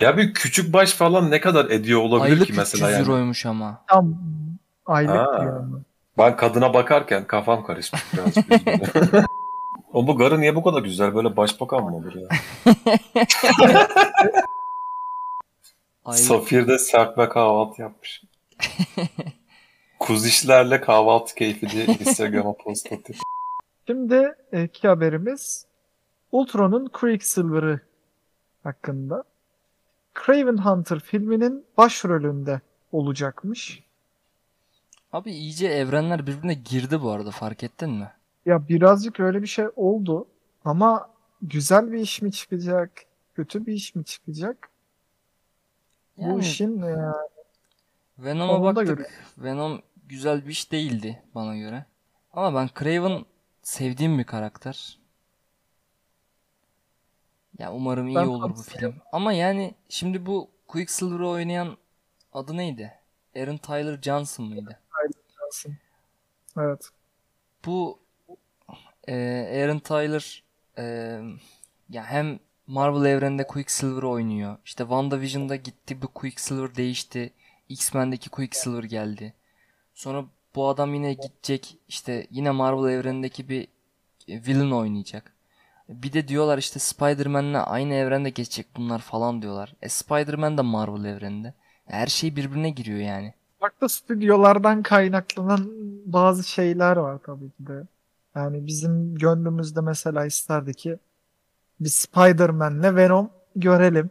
Ya 0.00 0.16
bir 0.16 0.34
küçük 0.34 0.72
baş 0.72 0.92
falan 0.92 1.30
ne 1.30 1.40
kadar 1.40 1.64
ediyor 1.70 2.00
olabilir 2.00 2.32
Aylık 2.32 2.46
ki 2.46 2.52
mesela 2.56 2.86
300 2.90 2.92
yani? 2.98 3.00
euroymuş 3.08 3.46
ama. 3.46 3.84
Tam 3.88 4.14
aylık 4.86 5.16
Ha. 5.16 5.40
diyorum. 5.40 5.84
Ben 6.18 6.36
kadına 6.36 6.74
bakarken 6.74 7.26
kafam 7.26 7.64
karışmış 7.64 8.02
birazcık. 8.14 8.44
o 9.92 10.06
bu 10.06 10.16
garı 10.18 10.40
niye 10.40 10.54
bu 10.56 10.62
kadar 10.62 10.82
güzel? 10.82 11.14
Böyle 11.14 11.36
başbakan 11.36 11.84
mı 11.84 11.96
olur 11.96 12.12
ya? 12.14 12.28
Safir'de 16.12 16.78
serpme 16.78 17.28
kahvaltı 17.28 17.82
yapmış. 17.82 18.22
Kuzişlerle 19.98 20.80
kahvaltı 20.80 21.34
keyfi 21.34 21.70
diye 21.70 21.84
Instagram'a 21.84 22.52
post 22.52 22.92
atıyor. 22.92 23.18
Şimdi 23.86 24.34
e, 24.52 24.64
iki 24.64 24.88
haberimiz 24.88 25.65
Ultron'un 26.40 26.86
Quicksilver'ı 26.88 27.80
hakkında. 28.62 29.24
Craven 30.26 30.56
Hunter 30.56 31.00
filminin 31.00 31.64
başrolünde 31.76 32.60
olacakmış. 32.92 33.82
Abi 35.12 35.30
iyice 35.32 35.68
evrenler 35.68 36.26
birbirine 36.26 36.54
girdi 36.54 37.02
bu 37.02 37.10
arada 37.10 37.30
fark 37.30 37.62
ettin 37.62 37.90
mi? 37.90 38.12
Ya 38.46 38.68
birazcık 38.68 39.20
öyle 39.20 39.42
bir 39.42 39.46
şey 39.46 39.66
oldu 39.76 40.28
ama 40.64 41.10
güzel 41.42 41.92
bir 41.92 41.98
iş 41.98 42.22
mi 42.22 42.32
çıkacak, 42.32 42.90
kötü 43.34 43.66
bir 43.66 43.72
iş 43.72 43.94
mi 43.94 44.04
çıkacak? 44.04 44.68
Bu 46.16 46.22
Yani 46.22 46.40
işin 46.40 46.82
e, 46.82 47.12
Venom'a 48.18 48.62
baktık. 48.62 48.86
göre. 48.98 49.08
Venom 49.38 49.82
güzel 50.06 50.44
bir 50.44 50.50
iş 50.50 50.72
değildi 50.72 51.22
bana 51.34 51.56
göre. 51.56 51.84
Ama 52.32 52.54
ben 52.60 52.68
Craven 52.78 53.24
sevdiğim 53.62 54.18
bir 54.18 54.24
karakter. 54.24 54.98
Ya 57.58 57.72
umarım 57.72 58.08
iyi 58.08 58.16
Ben 58.16 58.26
olur 58.26 58.50
bu 58.50 58.62
film. 58.62 58.94
Ama 59.12 59.32
yani 59.32 59.74
şimdi 59.88 60.26
bu 60.26 60.50
Quicksilver'ı 60.68 61.28
oynayan 61.28 61.76
adı 62.32 62.56
neydi? 62.56 62.92
Aaron 63.36 63.56
Tyler 63.56 64.02
Johnson 64.02 64.46
mıydı? 64.46 64.80
lazım. 65.46 65.76
Evet. 66.58 66.90
Bu 67.66 67.98
e, 69.08 69.14
Aaron 69.62 69.78
Tyler 69.78 70.44
e, 70.78 70.84
ya 71.90 72.04
hem 72.04 72.38
Marvel 72.66 73.10
evreninde 73.10 73.46
Quicksilver 73.46 74.02
oynuyor. 74.02 74.58
İşte 74.64 74.82
WandaVision'da 74.84 75.56
gitti 75.56 76.02
bu 76.02 76.08
Quicksilver 76.08 76.74
değişti. 76.74 77.32
X-Men'deki 77.68 78.30
Quicksilver 78.30 78.82
geldi. 78.84 79.34
Sonra 79.94 80.24
bu 80.54 80.68
adam 80.68 80.94
yine 80.94 81.12
gidecek 81.14 81.78
işte 81.88 82.26
yine 82.30 82.50
Marvel 82.50 82.92
evrenindeki 82.92 83.48
bir 83.48 83.68
e, 84.28 84.46
villain 84.46 84.70
oynayacak. 84.70 85.35
Bir 85.88 86.12
de 86.12 86.28
diyorlar 86.28 86.58
işte 86.58 86.78
Spider-Man'le 86.78 87.54
aynı 87.54 87.94
evrende 87.94 88.30
geçecek 88.30 88.66
bunlar 88.76 88.98
falan 88.98 89.42
diyorlar. 89.42 89.74
E 89.82 89.88
Spider-Man 89.88 90.58
de 90.58 90.62
Marvel 90.62 91.04
evreninde. 91.04 91.54
Her 91.84 92.06
şey 92.06 92.36
birbirine 92.36 92.70
giriyor 92.70 92.98
yani. 92.98 93.34
Farklı 93.60 93.88
stüdyolardan 93.88 94.82
kaynaklanan 94.82 95.70
bazı 96.06 96.44
şeyler 96.44 96.96
var 96.96 97.18
tabii 97.26 97.50
ki 97.50 97.66
de. 97.66 97.82
Yani 98.34 98.66
bizim 98.66 99.14
gönlümüzde 99.14 99.80
mesela 99.80 100.26
isterdi 100.26 100.74
ki 100.74 100.98
bir 101.80 101.88
Spider-Man'le 101.88 102.96
Venom 102.96 103.30
görelim. 103.56 104.10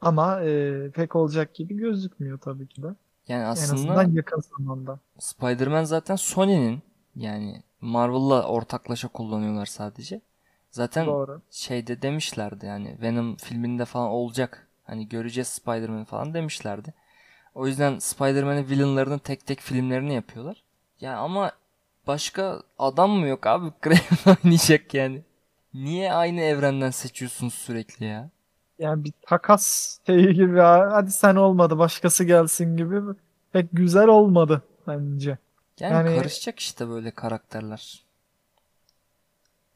Ama 0.00 0.40
e, 0.40 0.90
pek 0.90 1.16
olacak 1.16 1.54
gibi 1.54 1.76
gözükmüyor 1.76 2.38
tabii 2.38 2.66
ki 2.66 2.82
de. 2.82 2.86
Yani 3.28 3.42
En 3.42 3.46
aslında 3.46 3.74
azından 3.74 4.12
yakın 4.12 4.40
zamanda. 4.40 4.98
Spider-Man 5.18 5.84
zaten 5.84 6.16
Sony'nin 6.16 6.82
yani 7.16 7.62
Marvel'la 7.80 8.42
ortaklaşa 8.42 9.08
kullanıyorlar 9.08 9.66
sadece. 9.66 10.20
Zaten 10.70 11.06
Doğru. 11.06 11.42
şeyde 11.50 12.02
demişlerdi 12.02 12.66
yani 12.66 12.96
Venom 13.02 13.36
filminde 13.36 13.84
falan 13.84 14.08
olacak. 14.08 14.68
Hani 14.84 15.08
göreceğiz 15.08 15.48
Spider-Man 15.48 16.04
falan 16.04 16.34
demişlerdi. 16.34 16.94
O 17.54 17.66
yüzden 17.66 17.98
Spider-Man'in 17.98 18.68
villainlarının 18.68 19.18
tek 19.18 19.46
tek 19.46 19.60
filmlerini 19.60 20.14
yapıyorlar. 20.14 20.62
Ya 21.00 21.18
ama 21.18 21.52
başka 22.06 22.62
adam 22.78 23.10
mı 23.10 23.26
yok 23.26 23.46
abi 23.46 23.72
Craven 23.84 24.36
oynayacak 24.44 24.94
yani. 24.94 25.22
Niye 25.74 26.12
aynı 26.12 26.40
evrenden 26.40 26.90
seçiyorsunuz 26.90 27.54
sürekli 27.54 28.04
ya? 28.06 28.30
Yani 28.78 29.04
bir 29.04 29.12
takas 29.26 29.98
şeyi 30.06 30.34
gibi 30.34 30.62
"Aa, 30.62 30.92
hadi 30.92 31.10
sen 31.12 31.36
olmadı 31.36 31.78
başkası 31.78 32.24
gelsin 32.24 32.76
gibi 32.76 33.00
pek 33.52 33.68
güzel 33.72 34.06
olmadı 34.08 34.62
bence. 34.86 35.38
Yani, 35.80 35.92
Yani- 35.94 36.16
karışacak 36.18 36.58
işte 36.60 36.88
böyle 36.88 37.10
karakterler. 37.10 38.04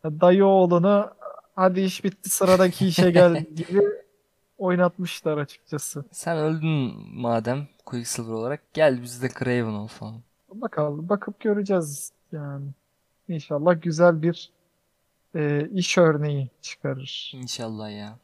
Dayı 0.04 0.47
oğlunu 0.47 1.11
hadi 1.56 1.80
iş 1.80 2.04
bitti 2.04 2.30
sıradaki 2.30 2.87
işe 2.87 3.11
gel 3.11 3.44
gibi 3.56 3.82
oynatmışlar 4.59 5.38
açıkçası. 5.38 6.04
Sen 6.12 6.38
öldün 6.38 6.92
madem 7.21 7.68
Quicksilver 7.87 8.32
olarak 8.32 8.75
gel 8.75 9.02
bizde 9.02 9.28
Craven 9.28 9.75
ol 9.75 9.87
falan. 9.87 10.21
Bakalım 10.54 11.09
bakıp 11.09 11.40
göreceğiz 11.40 12.12
yani. 12.32 12.66
İnşallah 13.28 13.82
güzel 13.82 14.23
bir 14.23 14.50
e, 15.35 15.68
iş 15.75 15.99
örneği 15.99 16.50
çıkarır. 16.62 17.32
İnşallah 17.35 17.90
ya. 17.90 18.18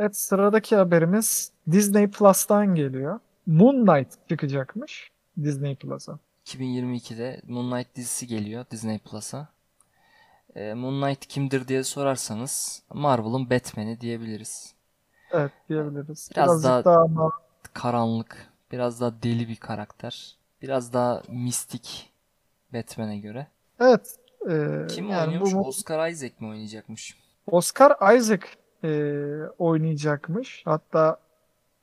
Evet 0.00 0.16
sıradaki 0.16 0.76
haberimiz 0.76 1.52
Disney 1.70 2.10
Plus'tan 2.10 2.74
geliyor. 2.74 3.20
Moon 3.46 3.86
Knight 3.86 4.28
çıkacakmış 4.28 5.10
Disney 5.42 5.74
Plus'a. 5.76 6.18
2022'de 6.46 7.40
Moon 7.48 7.70
Knight 7.70 7.96
dizisi 7.96 8.26
geliyor 8.26 8.64
Disney 8.70 8.98
Plus'a. 8.98 9.48
Ee, 10.56 10.74
Moon 10.74 11.02
Knight 11.02 11.26
kimdir 11.26 11.68
diye 11.68 11.84
sorarsanız 11.84 12.82
Marvel'ın 12.94 13.50
Batman'i 13.50 14.00
diyebiliriz. 14.00 14.74
Evet 15.32 15.52
diyebiliriz. 15.68 16.30
Biraz 16.36 16.64
daha- 16.64 16.84
daha 16.84 17.00
ama 17.00 17.30
Karanlık, 17.72 18.52
biraz 18.72 19.00
daha 19.00 19.22
deli 19.22 19.48
bir 19.48 19.56
karakter. 19.56 20.36
Biraz 20.62 20.92
daha 20.92 21.22
mistik 21.28 22.12
Batman'e 22.74 23.18
göre. 23.18 23.46
evet 23.80 24.16
e, 24.50 24.86
Kim 24.88 25.08
yani 25.10 25.24
oynuyormuş? 25.24 25.54
bu 25.54 25.58
Oscar 25.68 26.08
Isaac 26.08 26.32
mi 26.40 26.46
oynayacakmış? 26.48 27.16
Oscar 27.46 28.16
Isaac 28.16 28.42
e, 28.84 28.88
oynayacakmış. 29.58 30.62
Hatta 30.64 31.20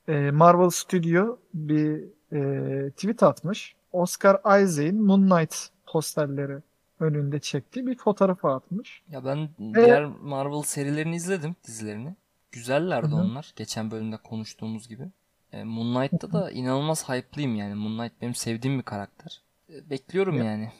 e, 0.08 0.30
Marvel 0.30 0.70
Studio 0.70 1.38
bir 1.54 2.04
e, 2.32 2.90
tweet 2.90 3.22
atmış. 3.22 3.74
Oscar 3.92 4.38
Isaac'in 4.62 5.02
Moon 5.02 5.28
Knight 5.30 5.68
posterleri 5.86 6.58
önünde 7.00 7.40
çektiği 7.40 7.86
bir 7.86 7.96
fotoğrafı 7.98 8.48
atmış. 8.48 9.02
Ya 9.10 9.24
ben 9.24 9.48
diğer 9.74 10.04
Marvel 10.04 10.62
serilerini 10.62 11.16
izledim, 11.16 11.56
dizilerini. 11.66 12.14
Güzellerdi 12.52 13.06
Hı 13.06 13.16
hı. 13.16 13.20
onlar. 13.20 13.52
Geçen 13.56 13.90
bölümde 13.90 14.16
konuştuğumuz 14.16 14.88
gibi. 14.88 15.08
E, 15.52 15.64
Moon 15.64 15.94
Knight'ta 15.94 16.32
da 16.32 16.50
inanılmaz 16.50 17.08
hype'lıyım 17.08 17.54
yani. 17.56 17.74
Moon 17.74 17.98
Knight 17.98 18.22
benim 18.22 18.34
sevdiğim 18.34 18.78
bir 18.78 18.82
karakter. 18.82 19.42
E, 19.70 19.90
bekliyorum 19.90 20.36
Ya. 20.36 20.44
yani 20.44 20.72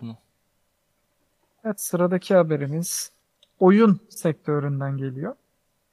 bunu. 0.00 0.16
Evet 1.64 1.80
sıradaki 1.80 2.34
haberimiz 2.34 3.12
oyun 3.60 4.00
sektöründen 4.08 4.96
geliyor. 4.96 5.34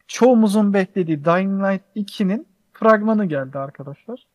Çoğumuzun 0.07 0.73
beklediği 0.73 1.25
Dying 1.25 1.63
Light 1.63 1.83
2'nin 1.95 2.47
fragmanı 2.73 3.25
geldi 3.25 3.59
arkadaşlar. 3.59 4.25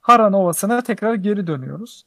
Haran 0.00 0.32
Ovası'na 0.32 0.82
tekrar 0.82 1.14
geri 1.14 1.46
dönüyoruz. 1.46 2.04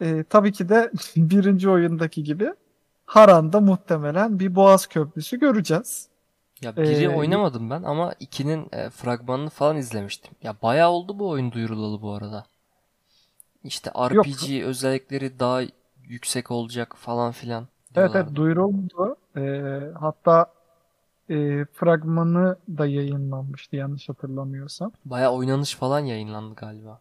Ee, 0.00 0.24
tabii 0.30 0.52
ki 0.52 0.68
de 0.68 0.90
birinci 1.16 1.70
oyundaki 1.70 2.22
gibi 2.24 2.54
Haran'da 3.06 3.60
muhtemelen 3.60 4.38
bir 4.40 4.54
Boğaz 4.54 4.86
Köprüsü 4.86 5.38
göreceğiz. 5.38 6.08
Ya 6.62 6.74
biri 6.84 7.08
Ee, 7.08 7.08
oynamadım 7.08 7.70
ben 7.70 7.82
ama 7.82 8.14
2'nin 8.20 8.68
e, 8.72 8.90
fragmanını 8.90 9.50
falan 9.50 9.76
izlemiştim. 9.76 10.34
Ya 10.42 10.56
bayağı 10.62 10.90
oldu 10.90 11.18
bu 11.18 11.28
oyun 11.28 11.52
duyurulalı 11.52 12.02
bu 12.02 12.12
arada. 12.12 12.46
İşte 13.64 13.90
RPG 13.90 14.64
özellikleri 14.64 15.38
daha 15.38 15.62
yüksek 16.02 16.50
olacak 16.50 16.94
falan 16.96 17.32
filan 17.32 17.68
Evet 17.96 18.16
evet 18.16 18.34
duyuruldu. 18.34 19.16
Ee, 19.36 19.80
hatta 20.00 20.52
e, 21.30 21.64
fragmanı 21.64 22.56
da 22.68 22.86
yayınlanmıştı 22.86 23.76
yanlış 23.76 24.08
hatırlamıyorsam. 24.08 24.92
Bayağı 25.04 25.32
oynanış 25.32 25.74
falan 25.74 26.00
yayınlandı 26.00 26.54
galiba. 26.54 27.00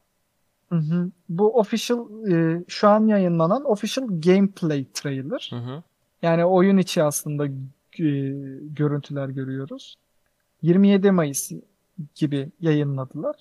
Hı 0.73 0.77
hı. 0.79 1.11
Bu 1.29 1.59
official 1.59 2.27
e, 2.31 2.63
şu 2.67 2.87
an 2.87 3.07
yayınlanan 3.07 3.65
official 3.65 4.07
gameplay 4.07 4.85
trailer. 4.93 5.47
Hı 5.49 5.55
hı. 5.55 5.83
Yani 6.21 6.45
oyun 6.45 6.77
içi 6.77 7.03
aslında 7.03 7.45
e, 7.45 7.51
görüntüler 8.61 9.29
görüyoruz. 9.29 9.95
27 10.61 11.11
Mayıs 11.11 11.51
gibi 12.15 12.51
yayınladılar. 12.59 13.35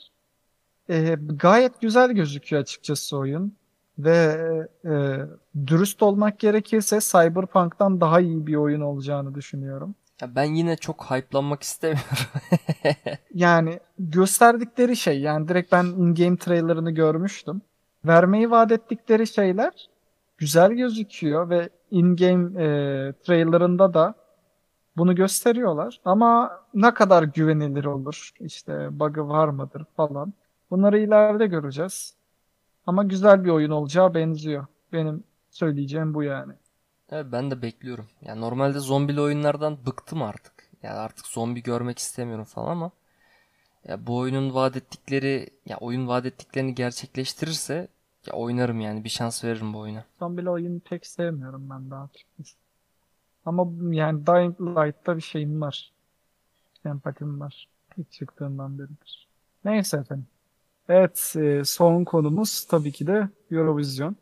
E, 0.91 1.17
gayet 1.27 1.81
güzel 1.81 2.13
gözüküyor 2.13 2.63
açıkçası 2.63 3.17
oyun. 3.17 3.55
Ve 3.99 4.39
e, 4.85 5.19
dürüst 5.67 6.03
olmak 6.03 6.39
gerekirse 6.39 6.99
Cyberpunk'tan 7.01 8.01
daha 8.01 8.21
iyi 8.21 8.47
bir 8.47 8.55
oyun 8.55 8.81
olacağını 8.81 9.35
düşünüyorum. 9.35 9.95
Ya 10.23 10.35
ben 10.35 10.45
yine 10.45 10.77
çok 10.77 11.11
hype'lanmak 11.11 11.63
istemiyorum. 11.63 12.27
Yani 13.35 13.81
gösterdikleri 13.99 14.97
şey 14.97 15.21
yani 15.21 15.49
direkt 15.49 15.73
ben 15.73 15.85
in-game 15.85 16.37
trailerını 16.37 16.91
görmüştüm. 16.91 17.63
Vermeyi 18.05 18.51
vaat 18.51 18.73
ettikleri 18.73 19.27
şeyler 19.27 19.89
güzel 20.39 20.73
gözüküyor 20.73 21.51
ve 21.51 21.69
in-game 21.91 22.63
e, 22.63 22.67
trailerında 23.13 23.95
da 23.95 24.15
bunu 24.97 25.15
gösteriyorlar. 25.15 26.01
Ama 26.05 26.61
ne 26.75 26.95
kadar 26.95 27.23
güvenilir 27.23 27.85
olur, 27.85 28.31
işte 28.41 28.89
bug'ı 29.01 29.29
var 29.29 29.49
mıdır 29.49 29.85
falan. 29.97 30.33
Bunları 30.71 30.99
ileride 30.99 31.47
göreceğiz. 31.47 32.15
Ama 32.87 33.05
güzel 33.05 33.45
bir 33.45 33.51
oyun 33.51 33.71
olacağı 33.71 34.15
benziyor. 34.15 34.67
Benim 34.93 35.25
söyleyeceğim 35.51 36.15
bu 36.15 36.23
yani. 36.23 36.53
Evet, 37.13 37.27
ben 37.33 37.51
de 37.51 37.63
bekliyorum. 37.63 38.07
Ya 38.23 38.35
normalde 38.35 38.79
zombili 38.79 39.21
oyunlardan 39.21 39.79
bıktım 39.87 40.23
artık. 40.23 40.53
Ya 40.83 40.95
artık 40.95 41.27
zombi 41.27 41.63
görmek 41.63 41.99
istemiyorum 41.99 42.45
falan 42.45 42.71
ama 42.71 42.91
ya 43.85 44.07
bu 44.07 44.19
oyunun 44.19 44.55
vaat 44.55 44.77
ettikleri 44.77 45.51
ya 45.67 45.77
oyun 45.77 46.09
vaat 46.09 46.27
ettiklerini 46.27 46.75
gerçekleştirirse 46.75 47.89
ya 48.27 48.35
oynarım 48.35 48.81
yani 48.81 49.05
bir 49.05 49.09
şans 49.09 49.45
veririm 49.45 49.75
bu 49.75 49.79
oyuna. 49.79 50.05
Zombili 50.19 50.51
oyunu 50.51 50.81
pek 50.81 51.07
sevmiyorum 51.07 51.71
ben 51.71 51.91
daha 51.91 52.05
açıkçası. 52.05 52.57
Ama 53.47 53.67
yani 53.95 54.27
Dying 54.27 54.61
Light'ta 54.61 55.17
bir 55.17 55.23
şeyim 55.23 55.61
var. 55.61 55.93
Sempatim 56.83 57.41
var. 57.41 57.69
İlk 57.97 58.13
çıktığından 58.13 58.79
beridir. 58.79 59.29
Neyse 59.65 59.97
efendim. 59.97 60.27
Evet, 60.89 61.35
e, 61.37 61.65
son 61.65 62.05
konumuz 62.05 62.65
tabii 62.65 62.93
ki 62.93 63.07
de 63.07 63.29
Eurovision. 63.51 64.17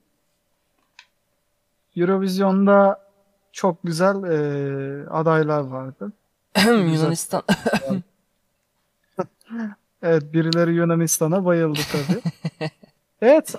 Eurovision'da 2.00 3.06
çok 3.52 3.82
güzel 3.84 4.14
e, 4.24 5.08
adaylar 5.10 5.60
vardı. 5.60 6.12
Yunanistan 6.66 7.42
Evet, 10.02 10.32
birileri 10.32 10.74
Yunanistan'a 10.74 11.44
bayıldı 11.44 11.80
tabii. 11.92 12.20
Evet, 13.22 13.54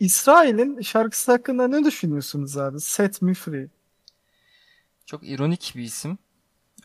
İsrail'in 0.00 0.80
şarkısı 0.80 1.32
hakkında 1.32 1.68
ne 1.68 1.84
düşünüyorsunuz 1.84 2.56
abi? 2.56 2.80
Set 2.80 3.22
Me 3.22 3.34
Free. 3.34 3.68
çok 5.06 5.28
ironik 5.28 5.72
bir 5.76 5.82
isim 5.82 6.18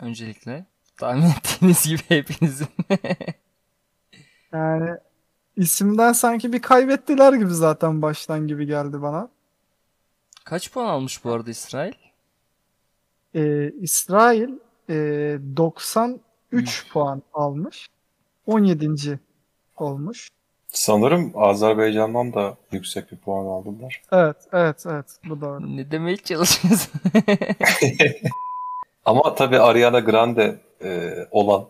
öncelikle. 0.02 0.66
Tahmin 0.98 1.26
ettiğiniz 1.30 1.88
gibi 1.88 2.02
hepinizin. 2.08 2.68
Yani 4.54 4.90
isimden 5.56 6.14
sanki 6.14 6.54
bir 6.54 6.62
kaybettiler 6.62 7.34
gibi 7.34 7.54
zaten 7.54 8.02
baştan 8.02 8.48
gibi 8.48 8.66
geldi 8.66 9.02
bana. 9.02 9.30
Kaç 10.50 10.72
puan 10.72 10.86
almış 10.86 11.24
bu 11.24 11.32
arada 11.32 11.50
İsrail? 11.50 11.94
Ee, 13.36 13.72
İsrail 13.82 14.50
e, 14.90 14.94
93 15.58 16.92
puan 16.92 17.22
almış. 17.34 17.90
17. 18.48 19.20
olmuş. 19.78 20.30
Sanırım 20.68 21.32
Azerbaycan'dan 21.36 22.34
da 22.34 22.58
yüksek 22.72 23.12
bir 23.12 23.18
puan 23.18 23.46
aldılar. 23.46 24.02
Evet, 24.12 24.36
evet, 24.54 24.84
evet. 24.86 25.06
Bu 25.30 25.42
doğru. 25.42 25.78
Ne 25.78 25.92
demeye 25.92 26.18
çalışıyorsun? 26.18 26.94
Ama 29.06 29.36
tabii 29.36 29.60
Ariana 29.60 30.00
Grande 30.00 30.60
e, 30.84 31.14
olan 31.32 31.66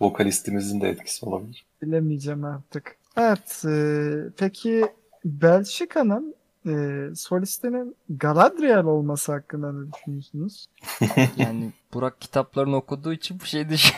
vokalistimizin 0.00 0.80
de 0.80 0.88
etkisi 0.88 1.26
olabilir. 1.26 1.66
Bilemeyeceğim 1.82 2.44
artık. 2.44 2.96
Evet, 3.16 3.64
e, 3.64 4.12
peki 4.36 4.86
Belçika'nın 5.24 6.37
e, 6.66 7.04
solistinin 7.14 7.96
Galadriel 8.10 8.84
olması 8.84 9.32
hakkında 9.32 9.72
ne 9.72 9.92
düşünüyorsunuz? 9.92 10.66
Yani 11.36 11.72
Burak 11.94 12.20
kitaplarını 12.20 12.76
okuduğu 12.76 13.12
için 13.12 13.40
bu 13.40 13.44
şey 13.44 13.68
düşün. 13.68 13.94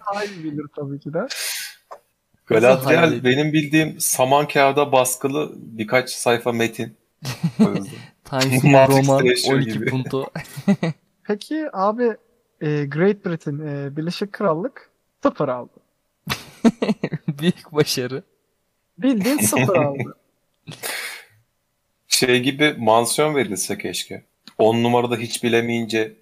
Hayır 0.00 0.30
bilir 0.44 0.66
tabii 0.76 1.00
ki 1.00 1.14
de. 1.14 1.26
Galadriel 2.46 3.24
benim 3.24 3.52
bildiğim 3.52 4.00
saman 4.00 4.48
kağıda 4.48 4.92
baskılı 4.92 5.52
birkaç 5.56 6.10
sayfa 6.10 6.52
metin. 6.52 6.96
Times 8.24 8.64
New 8.64 8.86
Roman 8.86 9.18
Treasure 9.18 9.54
12 9.54 9.72
gibi. 9.72 9.86
punto. 9.86 10.26
Peki 11.24 11.68
abi 11.72 12.16
e, 12.60 12.84
Great 12.84 13.24
Britain, 13.26 13.58
e, 13.58 13.96
Birleşik 13.96 14.32
Krallık 14.32 14.90
sıfır 15.22 15.48
aldı. 15.48 15.72
Büyük 17.28 17.72
başarı. 17.72 18.22
Bildiğin 18.98 19.38
sıfır 19.38 19.76
aldı. 19.76 20.16
Şey 22.14 22.40
gibi 22.40 22.74
mansiyon 22.78 23.34
verilse 23.34 23.78
keşke. 23.78 24.24
10 24.58 24.82
numarada 24.82 25.16
hiç 25.16 25.44
bilemeyince 25.44 26.12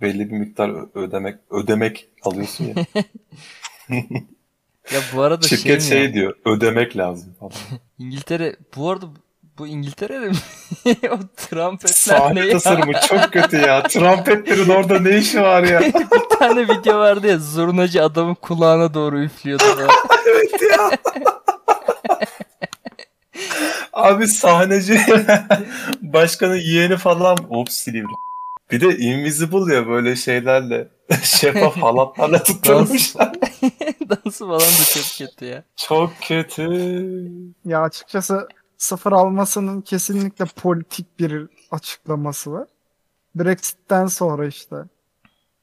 belli 0.00 0.30
bir 0.30 0.36
miktar 0.38 0.96
ödemek 0.98 1.38
ödemek 1.50 2.08
alıyorsun 2.22 2.64
ya. 2.64 2.74
Ya 4.94 5.00
bu 5.14 5.22
arada 5.22 5.48
Şirket 5.48 5.82
şey 5.82 5.98
şey 5.98 6.14
diyor 6.14 6.34
ödemek 6.44 6.96
lazım 6.96 7.34
falan. 7.40 7.52
İngiltere 7.98 8.56
bu 8.76 8.90
arada 8.90 9.06
bu 9.58 9.66
İngiltere'de 9.66 10.28
mi? 10.28 10.34
o 11.10 11.18
trompetler 11.36 11.92
Sahne 11.92 12.40
ne 12.40 12.46
ya? 12.46 12.52
tasarımı 12.52 12.92
çok 13.08 13.32
kötü 13.32 13.56
ya. 13.56 13.82
Trompetlerin 13.82 14.68
orada 14.68 15.00
ne 15.00 15.18
işi 15.18 15.42
var 15.42 15.62
ya? 15.62 15.80
Bir 15.80 16.38
tane 16.38 16.68
video 16.68 16.98
vardı 16.98 17.26
ya 17.26 17.38
zurnacı 17.38 18.04
adamın 18.04 18.34
kulağına 18.34 18.94
doğru 18.94 19.22
üflüyordu. 19.22 19.64
evet 20.26 20.62
ya. 20.70 20.90
Abi 23.92 24.28
sahneci 24.28 25.00
başkanın 26.02 26.56
yeğeni 26.56 26.96
falan 26.96 27.36
hop 27.36 27.70
silivri. 27.70 28.12
Bir 28.70 28.80
de 28.80 28.98
invisible 28.98 29.74
ya 29.74 29.86
böyle 29.86 30.16
şeylerle 30.16 30.88
şeffaf 31.22 31.76
halatlarla 31.76 32.42
tutturmuşlar. 32.42 33.32
Dansı 34.08 34.44
falan 34.46 34.60
da 34.60 34.84
çok 34.94 35.18
kötü 35.18 35.44
ya. 35.44 35.64
Çok 35.76 36.10
kötü. 36.28 36.62
Ya 37.64 37.82
açıkçası 37.82 38.48
sıfır 38.78 39.12
almasının 39.12 39.80
kesinlikle 39.80 40.44
politik 40.44 41.18
bir 41.18 41.46
açıklaması 41.70 42.52
var. 42.52 42.68
Brexit'ten 43.34 44.06
sonra 44.06 44.46
işte 44.46 44.76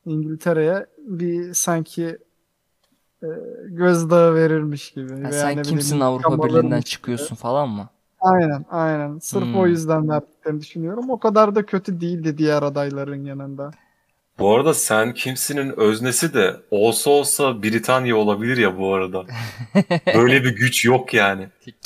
İngiltere'ye 0.05 0.85
bir 0.97 1.53
sanki 1.53 2.17
e, 3.23 3.27
gözdağı 3.65 4.35
verilmiş 4.35 4.91
gibi. 4.91 5.13
Ha, 5.13 5.19
veya 5.21 5.31
sen 5.31 5.63
kimsin 5.63 5.79
bileyim, 5.79 6.01
Avrupa 6.01 6.47
Birliği'nden 6.47 6.79
gibi. 6.79 6.89
çıkıyorsun 6.89 7.35
falan 7.35 7.69
mı? 7.69 7.89
Aynen 8.31 8.65
aynen. 8.69 9.19
Sırf 9.19 9.43
Hmm. 9.43 9.59
o 9.59 9.67
yüzden 9.67 10.09
verdiklerini 10.09 10.61
düşünüyorum. 10.61 11.09
O 11.09 11.19
kadar 11.19 11.55
da 11.55 11.65
kötü 11.65 12.01
değildi 12.01 12.37
diğer 12.37 12.63
adayların 12.63 13.25
yanında. 13.25 13.71
Bu 14.39 14.55
arada 14.55 14.73
sen 14.73 15.13
kimsinin 15.13 15.79
öznesi 15.79 16.33
de 16.33 16.55
olsa 16.71 17.09
olsa 17.09 17.63
Britanya 17.63 18.15
olabilir 18.17 18.57
ya 18.57 18.77
bu 18.77 18.93
arada. 18.93 19.25
Böyle 20.15 20.43
bir 20.43 20.55
güç 20.55 20.85
yok 20.85 21.13
yani. 21.13 21.49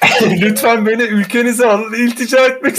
Lütfen 0.22 0.86
beni 0.86 1.02
ülkenize 1.02 1.66
alın 1.66 1.94
iltica 1.94 2.46
etmek 2.46 2.76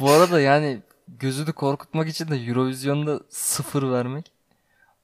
bu 0.00 0.10
arada 0.10 0.40
yani 0.40 0.78
gözünü 1.08 1.52
korkutmak 1.52 2.08
için 2.08 2.28
de 2.28 2.36
Eurovision'da 2.36 3.20
sıfır 3.28 3.90
vermek. 3.90 4.32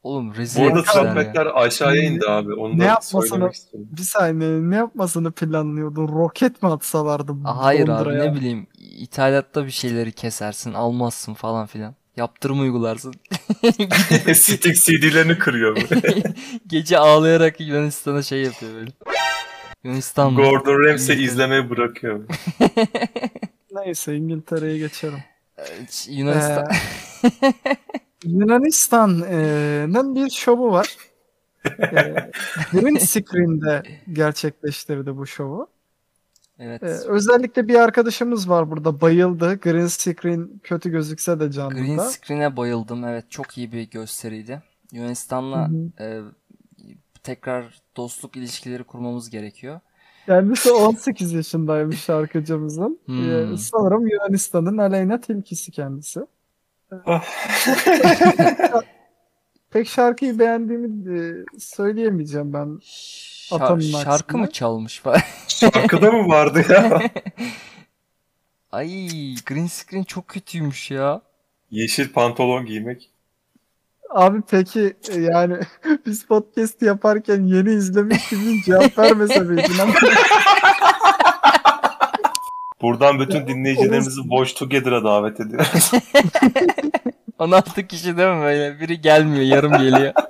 Oğlum 0.07 0.35
rezil 0.35 0.61
Bu 0.61 0.67
arada 0.67 0.79
etmişler 0.79 1.05
ya. 1.05 1.15
trompetler 1.15 1.47
aşağıya 1.55 2.03
indi 2.03 2.27
abi. 2.29 2.55
Onu 2.55 2.79
Ne 2.79 2.85
yapmasını-. 2.85 3.51
Bir 3.75 4.03
saniye 4.03 4.51
ne 4.51 4.77
yapmasını 4.77 5.33
planlıyordun? 5.33 6.09
Roket 6.09 6.63
mi 6.63 6.69
atsalardı 6.69 7.33
Hayır 7.45 7.89
abi 7.89 8.19
ne 8.19 8.35
bileyim 8.35 8.67
İthalatta 8.79 9.67
bir 9.67 9.71
şeyleri 9.71 10.13
kesersin 10.13 10.73
almazsın 10.75 11.35
falan 11.35 11.67
filan. 11.67 11.95
Yaptırım 12.17 12.61
uygularsın. 12.61 13.15
Stick 14.35 14.85
CD'lerini 14.85 15.39
kırıyor. 15.39 15.77
Gece 16.67 16.99
ağlayarak 16.99 17.61
Yunanistan'a 17.61 18.23
şey 18.23 18.43
yapıyor 18.43 18.73
böyle. 18.75 18.91
Yunanistan 19.85 20.33
mı? 20.33 20.43
Gordon 20.43 20.85
Ramsay 20.85 21.25
izlemeyi 21.25 21.71
bırakıyor. 21.71 22.21
Neyse 23.73 24.17
İngiltere'ye 24.17 24.79
geçelim. 24.79 25.19
Yunanistan. 26.09 26.67
Ee, 27.25 27.53
Yunanistan'ın 28.27 30.15
bir 30.15 30.31
şovu 30.31 30.73
var. 30.73 30.97
Ee, 31.79 32.31
Green 32.73 32.99
Screen'de 32.99 33.83
gerçekleştirdi 34.13 35.17
bu 35.17 35.27
şovu. 35.27 35.69
evet. 36.59 36.83
Ee, 36.83 36.87
özellikle 36.87 37.69
bir 37.69 37.75
arkadaşımız 37.75 38.49
var 38.49 38.71
burada 38.71 39.01
bayıldı. 39.01 39.61
Green 39.61 39.87
Screen 39.87 40.61
kötü 40.63 40.91
gözükse 40.91 41.33
de 41.33 41.37
Green 41.37 41.51
canlıda. 41.51 42.05
Screen'e 42.05 42.57
bayıldım. 42.57 43.05
Evet 43.05 43.31
çok 43.31 43.59
iyi 43.59 43.73
bir 43.73 43.91
gösteriydi. 43.91 44.63
Yunanistan'la 44.93 45.71
e, 46.01 46.21
tekrar 47.23 47.83
dostluk 47.97 48.37
ilişkileri 48.37 48.85
kurmamız 48.85 49.31
gerekiyor. 49.31 49.81
Kendisi 50.27 50.73
18 50.73 51.33
yaşındaymış 51.33 52.01
şarkıcımızın. 52.01 52.99
Hmm. 53.07 53.31
Ee, 53.31 53.57
sanırım 53.57 54.07
Yunanistan'ın 54.07 54.79
Aleyna 54.79 55.21
Tilkisi 55.21 55.71
kendisi. 55.71 56.21
Pek 59.71 59.89
şarkıyı 59.89 60.39
beğendiğimi 60.39 61.19
e, 61.19 61.45
söyleyemeyeceğim 61.59 62.53
ben. 62.53 62.79
Şar- 62.83 63.55
Atanın 63.55 63.81
şarkı 63.81 64.11
aksine. 64.11 64.41
mı 64.41 64.51
çalmış 64.51 65.01
falan? 65.01 65.21
Şarkıda 65.49 66.13
mı 66.13 66.29
vardı 66.29 66.65
ya? 66.69 67.01
Ay 68.73 68.89
Green 69.47 69.67
Screen 69.67 70.03
çok 70.05 70.29
kötüymüş 70.29 70.91
ya. 70.91 71.21
Yeşil 71.71 72.13
pantolon 72.13 72.67
giymek. 72.67 73.11
Abi 74.11 74.43
peki 74.51 74.97
e, 75.13 75.21
yani 75.21 75.57
biz 76.07 76.25
podcast 76.27 76.83
yaparken 76.83 77.43
yeni 77.43 77.71
izlemiş 77.71 78.29
gibi 78.29 78.63
cevap 78.63 78.99
vermese 78.99 79.41
miydin 79.41 79.79
ama 79.83 79.93
Buradan 82.83 83.21
bütün 83.21 83.47
dinleyicilerimizi 83.49 84.21
Watch 84.23 84.55
Together'a 84.55 85.05
davet 85.05 85.41
ediyoruz. 85.41 85.91
16 87.39 87.87
kişi 87.87 88.17
değil 88.17 88.29
mi 88.29 88.43
böyle? 88.43 88.81
Biri 88.81 89.01
gelmiyor, 89.01 89.45
yarım 89.45 89.73
geliyor. 89.73 90.13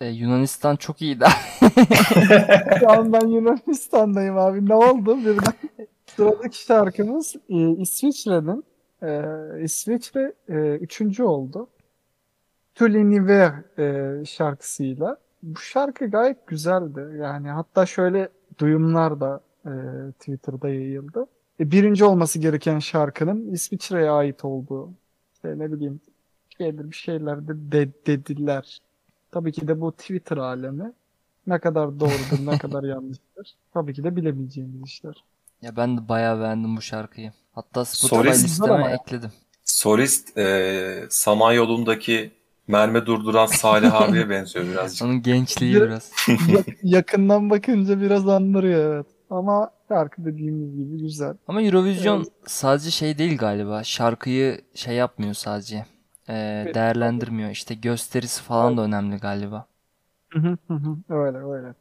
E, 0.00 0.06
Yunanistan 0.06 0.76
çok 0.76 1.02
iyiydi. 1.02 1.24
şu 2.80 2.90
an 2.90 3.12
ben 3.12 3.26
Yunanistan'dayım 3.26 4.38
abi. 4.38 4.68
Ne 4.68 4.74
oldu 4.74 5.18
birden? 5.18 5.52
Sıradaki 6.06 6.62
şarkımız 6.64 7.36
e, 7.48 7.70
İsviçre'nin 7.70 8.64
e, 9.02 9.22
İsviçre 9.62 10.32
e, 10.48 10.54
üçüncü 10.76 11.22
oldu. 11.22 11.68
Tuliniver 12.74 13.52
e, 13.78 14.24
şarkısıyla. 14.24 15.16
Bu 15.42 15.60
şarkı 15.60 16.06
gayet 16.06 16.46
güzeldi. 16.46 17.00
Yani 17.20 17.48
hatta 17.48 17.86
şöyle 17.86 18.28
duyumlar 18.58 19.20
da 19.20 19.40
e, 19.64 19.72
Twitter'da 20.12 20.68
yayıldı. 20.68 21.26
E, 21.60 21.70
birinci 21.70 22.04
olması 22.04 22.38
gereken 22.38 22.78
şarkının 22.78 23.52
İsviçre'ye 23.52 24.10
ait 24.10 24.44
olduğu 24.44 24.90
işte 25.34 25.58
ne 25.58 25.72
bileyim 25.72 26.00
şeyler, 26.58 26.90
bir 26.90 26.96
şeyler 26.96 27.48
de, 27.48 27.72
de 27.72 27.92
dediler. 28.06 28.78
Tabii 29.30 29.52
ki 29.52 29.68
de 29.68 29.80
bu 29.80 29.92
Twitter 29.92 30.36
alemi 30.36 30.92
ne 31.46 31.58
kadar 31.58 32.00
doğrudur, 32.00 32.46
ne 32.46 32.58
kadar 32.58 32.84
yanlıştır. 32.84 33.54
Tabii 33.74 33.94
ki 33.94 34.04
de 34.04 34.16
bilemeyeceğimiz 34.16 34.82
işler. 34.84 35.24
Ya 35.62 35.76
ben 35.76 35.98
de 35.98 36.08
bayağı 36.08 36.40
beğendim 36.40 36.76
bu 36.76 36.82
şarkıyı. 36.82 37.32
Hatta 37.52 37.84
Spotify 37.84 38.16
Solist 38.16 38.44
listeme 38.44 38.92
ekledim. 38.92 39.30
Solist 39.64 40.38
e, 40.38 41.06
Samanyolu'ndaki 41.10 42.30
mermi 42.68 43.06
durduran 43.06 43.46
Salih 43.46 43.94
abiye 43.94 44.30
benziyor 44.30 44.64
birazcık. 44.66 45.06
Onun 45.06 45.22
gençliği 45.22 45.74
biraz. 45.74 46.12
Ya- 46.48 46.64
yakından 46.82 47.50
bakınca 47.50 48.00
biraz 48.00 48.28
andırıyor 48.28 48.94
evet. 48.94 49.06
Ama 49.30 49.70
şarkı 49.88 50.24
dediğimiz 50.24 50.76
gibi 50.76 51.02
güzel. 51.02 51.34
Ama 51.48 51.62
Eurovision 51.62 52.16
Evet. 52.16 52.28
sadece 52.46 52.90
şey 52.90 53.18
değil 53.18 53.38
galiba. 53.38 53.84
Şarkıyı 53.84 54.60
şey 54.74 54.94
yapmıyor 54.96 55.34
sadece. 55.34 55.86
Evet. 56.28 56.74
değerlendirmiyor. 56.74 57.50
İşte 57.50 57.74
gösterisi 57.74 58.42
falan 58.42 58.76
da 58.76 58.82
önemli 58.82 59.16
galiba. 59.16 59.66
öyle 61.08 61.38
öyle. 61.38 61.74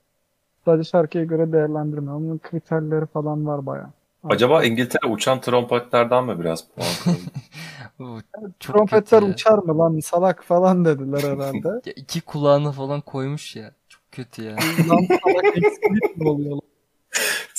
Sadece 0.65 0.89
şarkıya 0.89 1.23
göre 1.23 1.51
değerlendirme. 1.51 2.11
Onun 2.11 2.37
kriterleri 2.37 3.05
falan 3.05 3.45
var 3.47 3.65
baya. 3.65 3.89
Acaba 4.23 4.63
İngiltere 4.63 5.07
uçan 5.11 5.41
trompetlerden 5.41 6.25
mi 6.25 6.39
biraz 6.39 6.67
puan 6.67 7.15
Trompetler 8.59 9.21
uçar 9.21 9.57
mı 9.57 9.77
lan 9.77 9.99
salak 9.99 10.43
falan 10.43 10.85
dediler 10.85 11.21
herhalde. 11.31 11.67
Ya 11.85 11.93
iki 11.95 12.21
kulağını 12.21 12.71
falan 12.71 13.01
koymuş 13.01 13.55
ya. 13.55 13.71
Çok 13.89 14.01
kötü 14.11 14.43
ya. 14.43 14.55
lan 14.89 15.05
salak 15.23 15.57
eksiklik 15.57 16.17
mi 16.17 16.29
oluyor? 16.29 16.57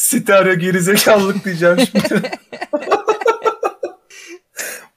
Stereo 0.06 0.54
gerizekalılık 0.54 1.44
diyeceğim 1.44 1.76
şimdi. 1.92 2.22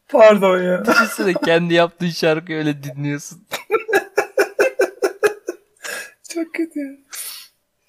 Pardon 0.10 0.64
ya. 0.64 0.86
Düşünsene 0.86 1.34
kendi 1.46 1.74
yaptığın 1.74 2.10
şarkıyı 2.10 2.58
öyle 2.58 2.84
dinliyorsun. 2.84 3.48
Çok 6.34 6.54
kötü 6.54 6.80
ya. 6.80 6.92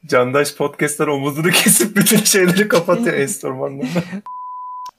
Candaş 0.06 0.54
podcastlar 0.54 1.06
omuzunu 1.06 1.50
kesip 1.50 1.96
bütün 1.96 2.18
şeyleri 2.24 2.68
kapatıyor 2.68 3.16
enstrümanlarını. 3.16 4.02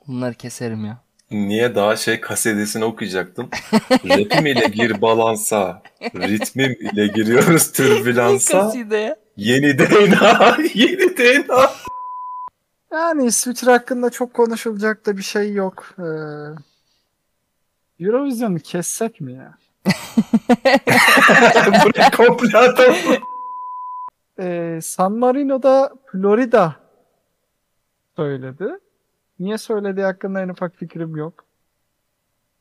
Bunları 0.08 0.34
keserim 0.34 0.86
ya. 0.86 1.04
Niye 1.32 1.76
daha 1.76 1.96
şey 1.96 2.22
kasedesini 2.22 2.84
okuyacaktım. 2.86 3.50
Rapim 3.92 4.46
ile 4.46 4.68
gir 4.68 5.02
balansa, 5.02 5.82
ritmim 6.02 6.72
ile 6.72 7.08
giriyoruz 7.08 7.72
türbülansa. 7.72 8.62
Kaside 8.62 8.98
ya. 8.98 9.16
Yeni 9.38 9.80
DNA, 9.80 10.58
yeni 10.74 11.18
DNA. 11.18 11.72
Yani 12.92 13.26
İsviçre 13.26 13.72
hakkında 13.72 14.10
çok 14.10 14.34
konuşulacak 14.34 15.06
da 15.06 15.18
bir 15.18 15.22
şey 15.22 15.54
yok. 15.54 15.96
Ee, 16.00 16.04
Eurovision'u 18.00 18.60
kessek 18.60 19.22
mi 19.22 19.34
ya? 19.34 19.58
Burayı 21.86 22.12
komple 22.12 22.58
atalım. 22.58 23.24
Ee, 24.40 24.80
San 24.84 25.14
Marino'da 25.14 25.94
Florida 26.12 26.76
söyledi. 28.16 28.80
Niye 29.40 29.58
söylediği 29.58 30.06
hakkında 30.06 30.42
en 30.42 30.50
ufak 30.50 30.76
fikrim 30.76 31.16
yok. 31.16 31.46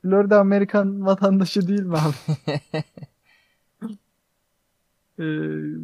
Florida 0.03 0.40
Amerikan 0.40 1.07
vatandaşı 1.07 1.69
değil 1.69 1.83
mi 1.83 1.97
abi? 1.97 2.14
ee, 5.19 5.25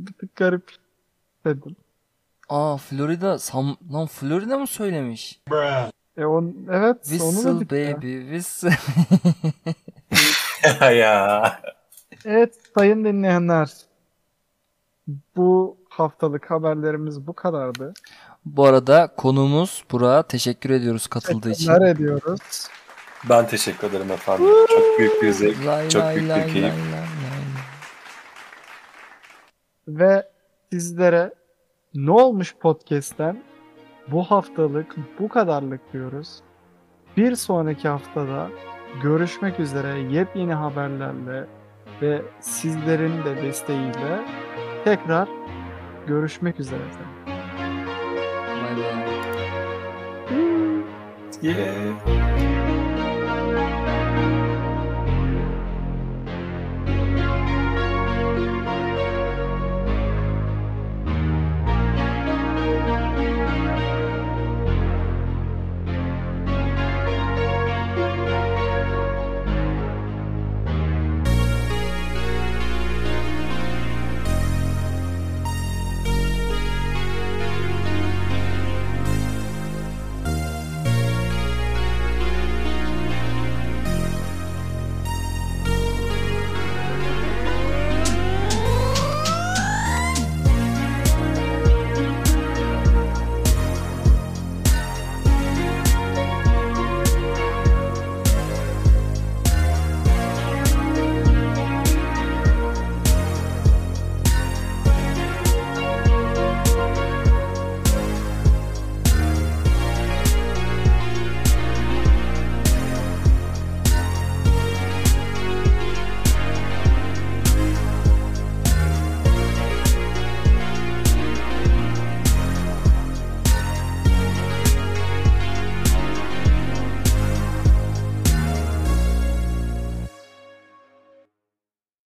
bir 0.07 0.13
tık 0.13 0.37
garip 0.37 0.71
dedim. 1.45 1.77
Aa 2.49 2.77
Florida 2.77 3.39
Sam 3.39 3.77
lan 3.93 4.07
Florida 4.07 4.59
mı 4.59 4.67
söylemiş? 4.67 5.41
E 6.17 6.25
on, 6.25 6.57
evet 6.71 6.97
onu 6.97 7.33
Whistle 7.33 7.71
dedik 7.71 7.73
ya. 7.89 7.97
baby 7.97 8.21
whistle. 8.21 8.71
ya. 10.97 11.61
Evet 12.25 12.55
sayın 12.79 13.05
dinleyenler. 13.05 13.71
Bu 15.37 15.77
haftalık 15.89 16.51
haberlerimiz 16.51 17.27
bu 17.27 17.33
kadardı. 17.33 17.95
Bu 18.45 18.67
arada 18.67 19.15
konuğumuz 19.17 19.85
Burak'a 19.93 20.23
teşekkür 20.29 20.71
ediyoruz 20.71 21.07
katıldığı 21.07 21.51
için. 21.51 21.67
Teşekkürler 21.67 21.91
ediyoruz. 21.95 22.69
Ben 23.29 23.47
teşekkür 23.49 23.89
ederim 23.91 24.11
efendim. 24.11 24.47
Çok 24.69 24.99
büyük 24.99 25.23
bir 25.23 25.33
zevk, 25.33 25.67
Lay 25.67 25.89
çok 25.89 26.03
lay 26.03 26.17
büyük 26.17 26.29
lay 26.31 26.47
bir 26.47 26.53
keyif. 26.53 26.65
lay 26.65 26.73
lay 26.73 26.93
lay. 26.93 27.07
Ve 29.89 30.29
sizlere 30.73 31.35
Ne 31.97 32.11
Olmuş 32.11 32.55
Podcast'ten 32.61 33.43
bu 34.09 34.23
haftalık 34.23 34.97
bu 35.19 35.29
kadarlık 35.29 35.93
diyoruz. 35.93 36.41
Bir 37.17 37.35
sonraki 37.35 37.89
haftada 37.89 38.49
görüşmek 39.03 39.61
üzere 39.61 39.99
yepyeni 39.99 40.55
haberlerle 40.55 41.47
ve 42.03 42.23
sizlerin 42.41 43.25
de 43.25 43.43
desteğiyle 43.43 44.25
tekrar 44.85 45.29
görüşmek 46.07 46.61
üzere. 46.61 46.81
Bay 48.47 48.77
bay. 48.77 49.17
Yeah. 51.43 52.26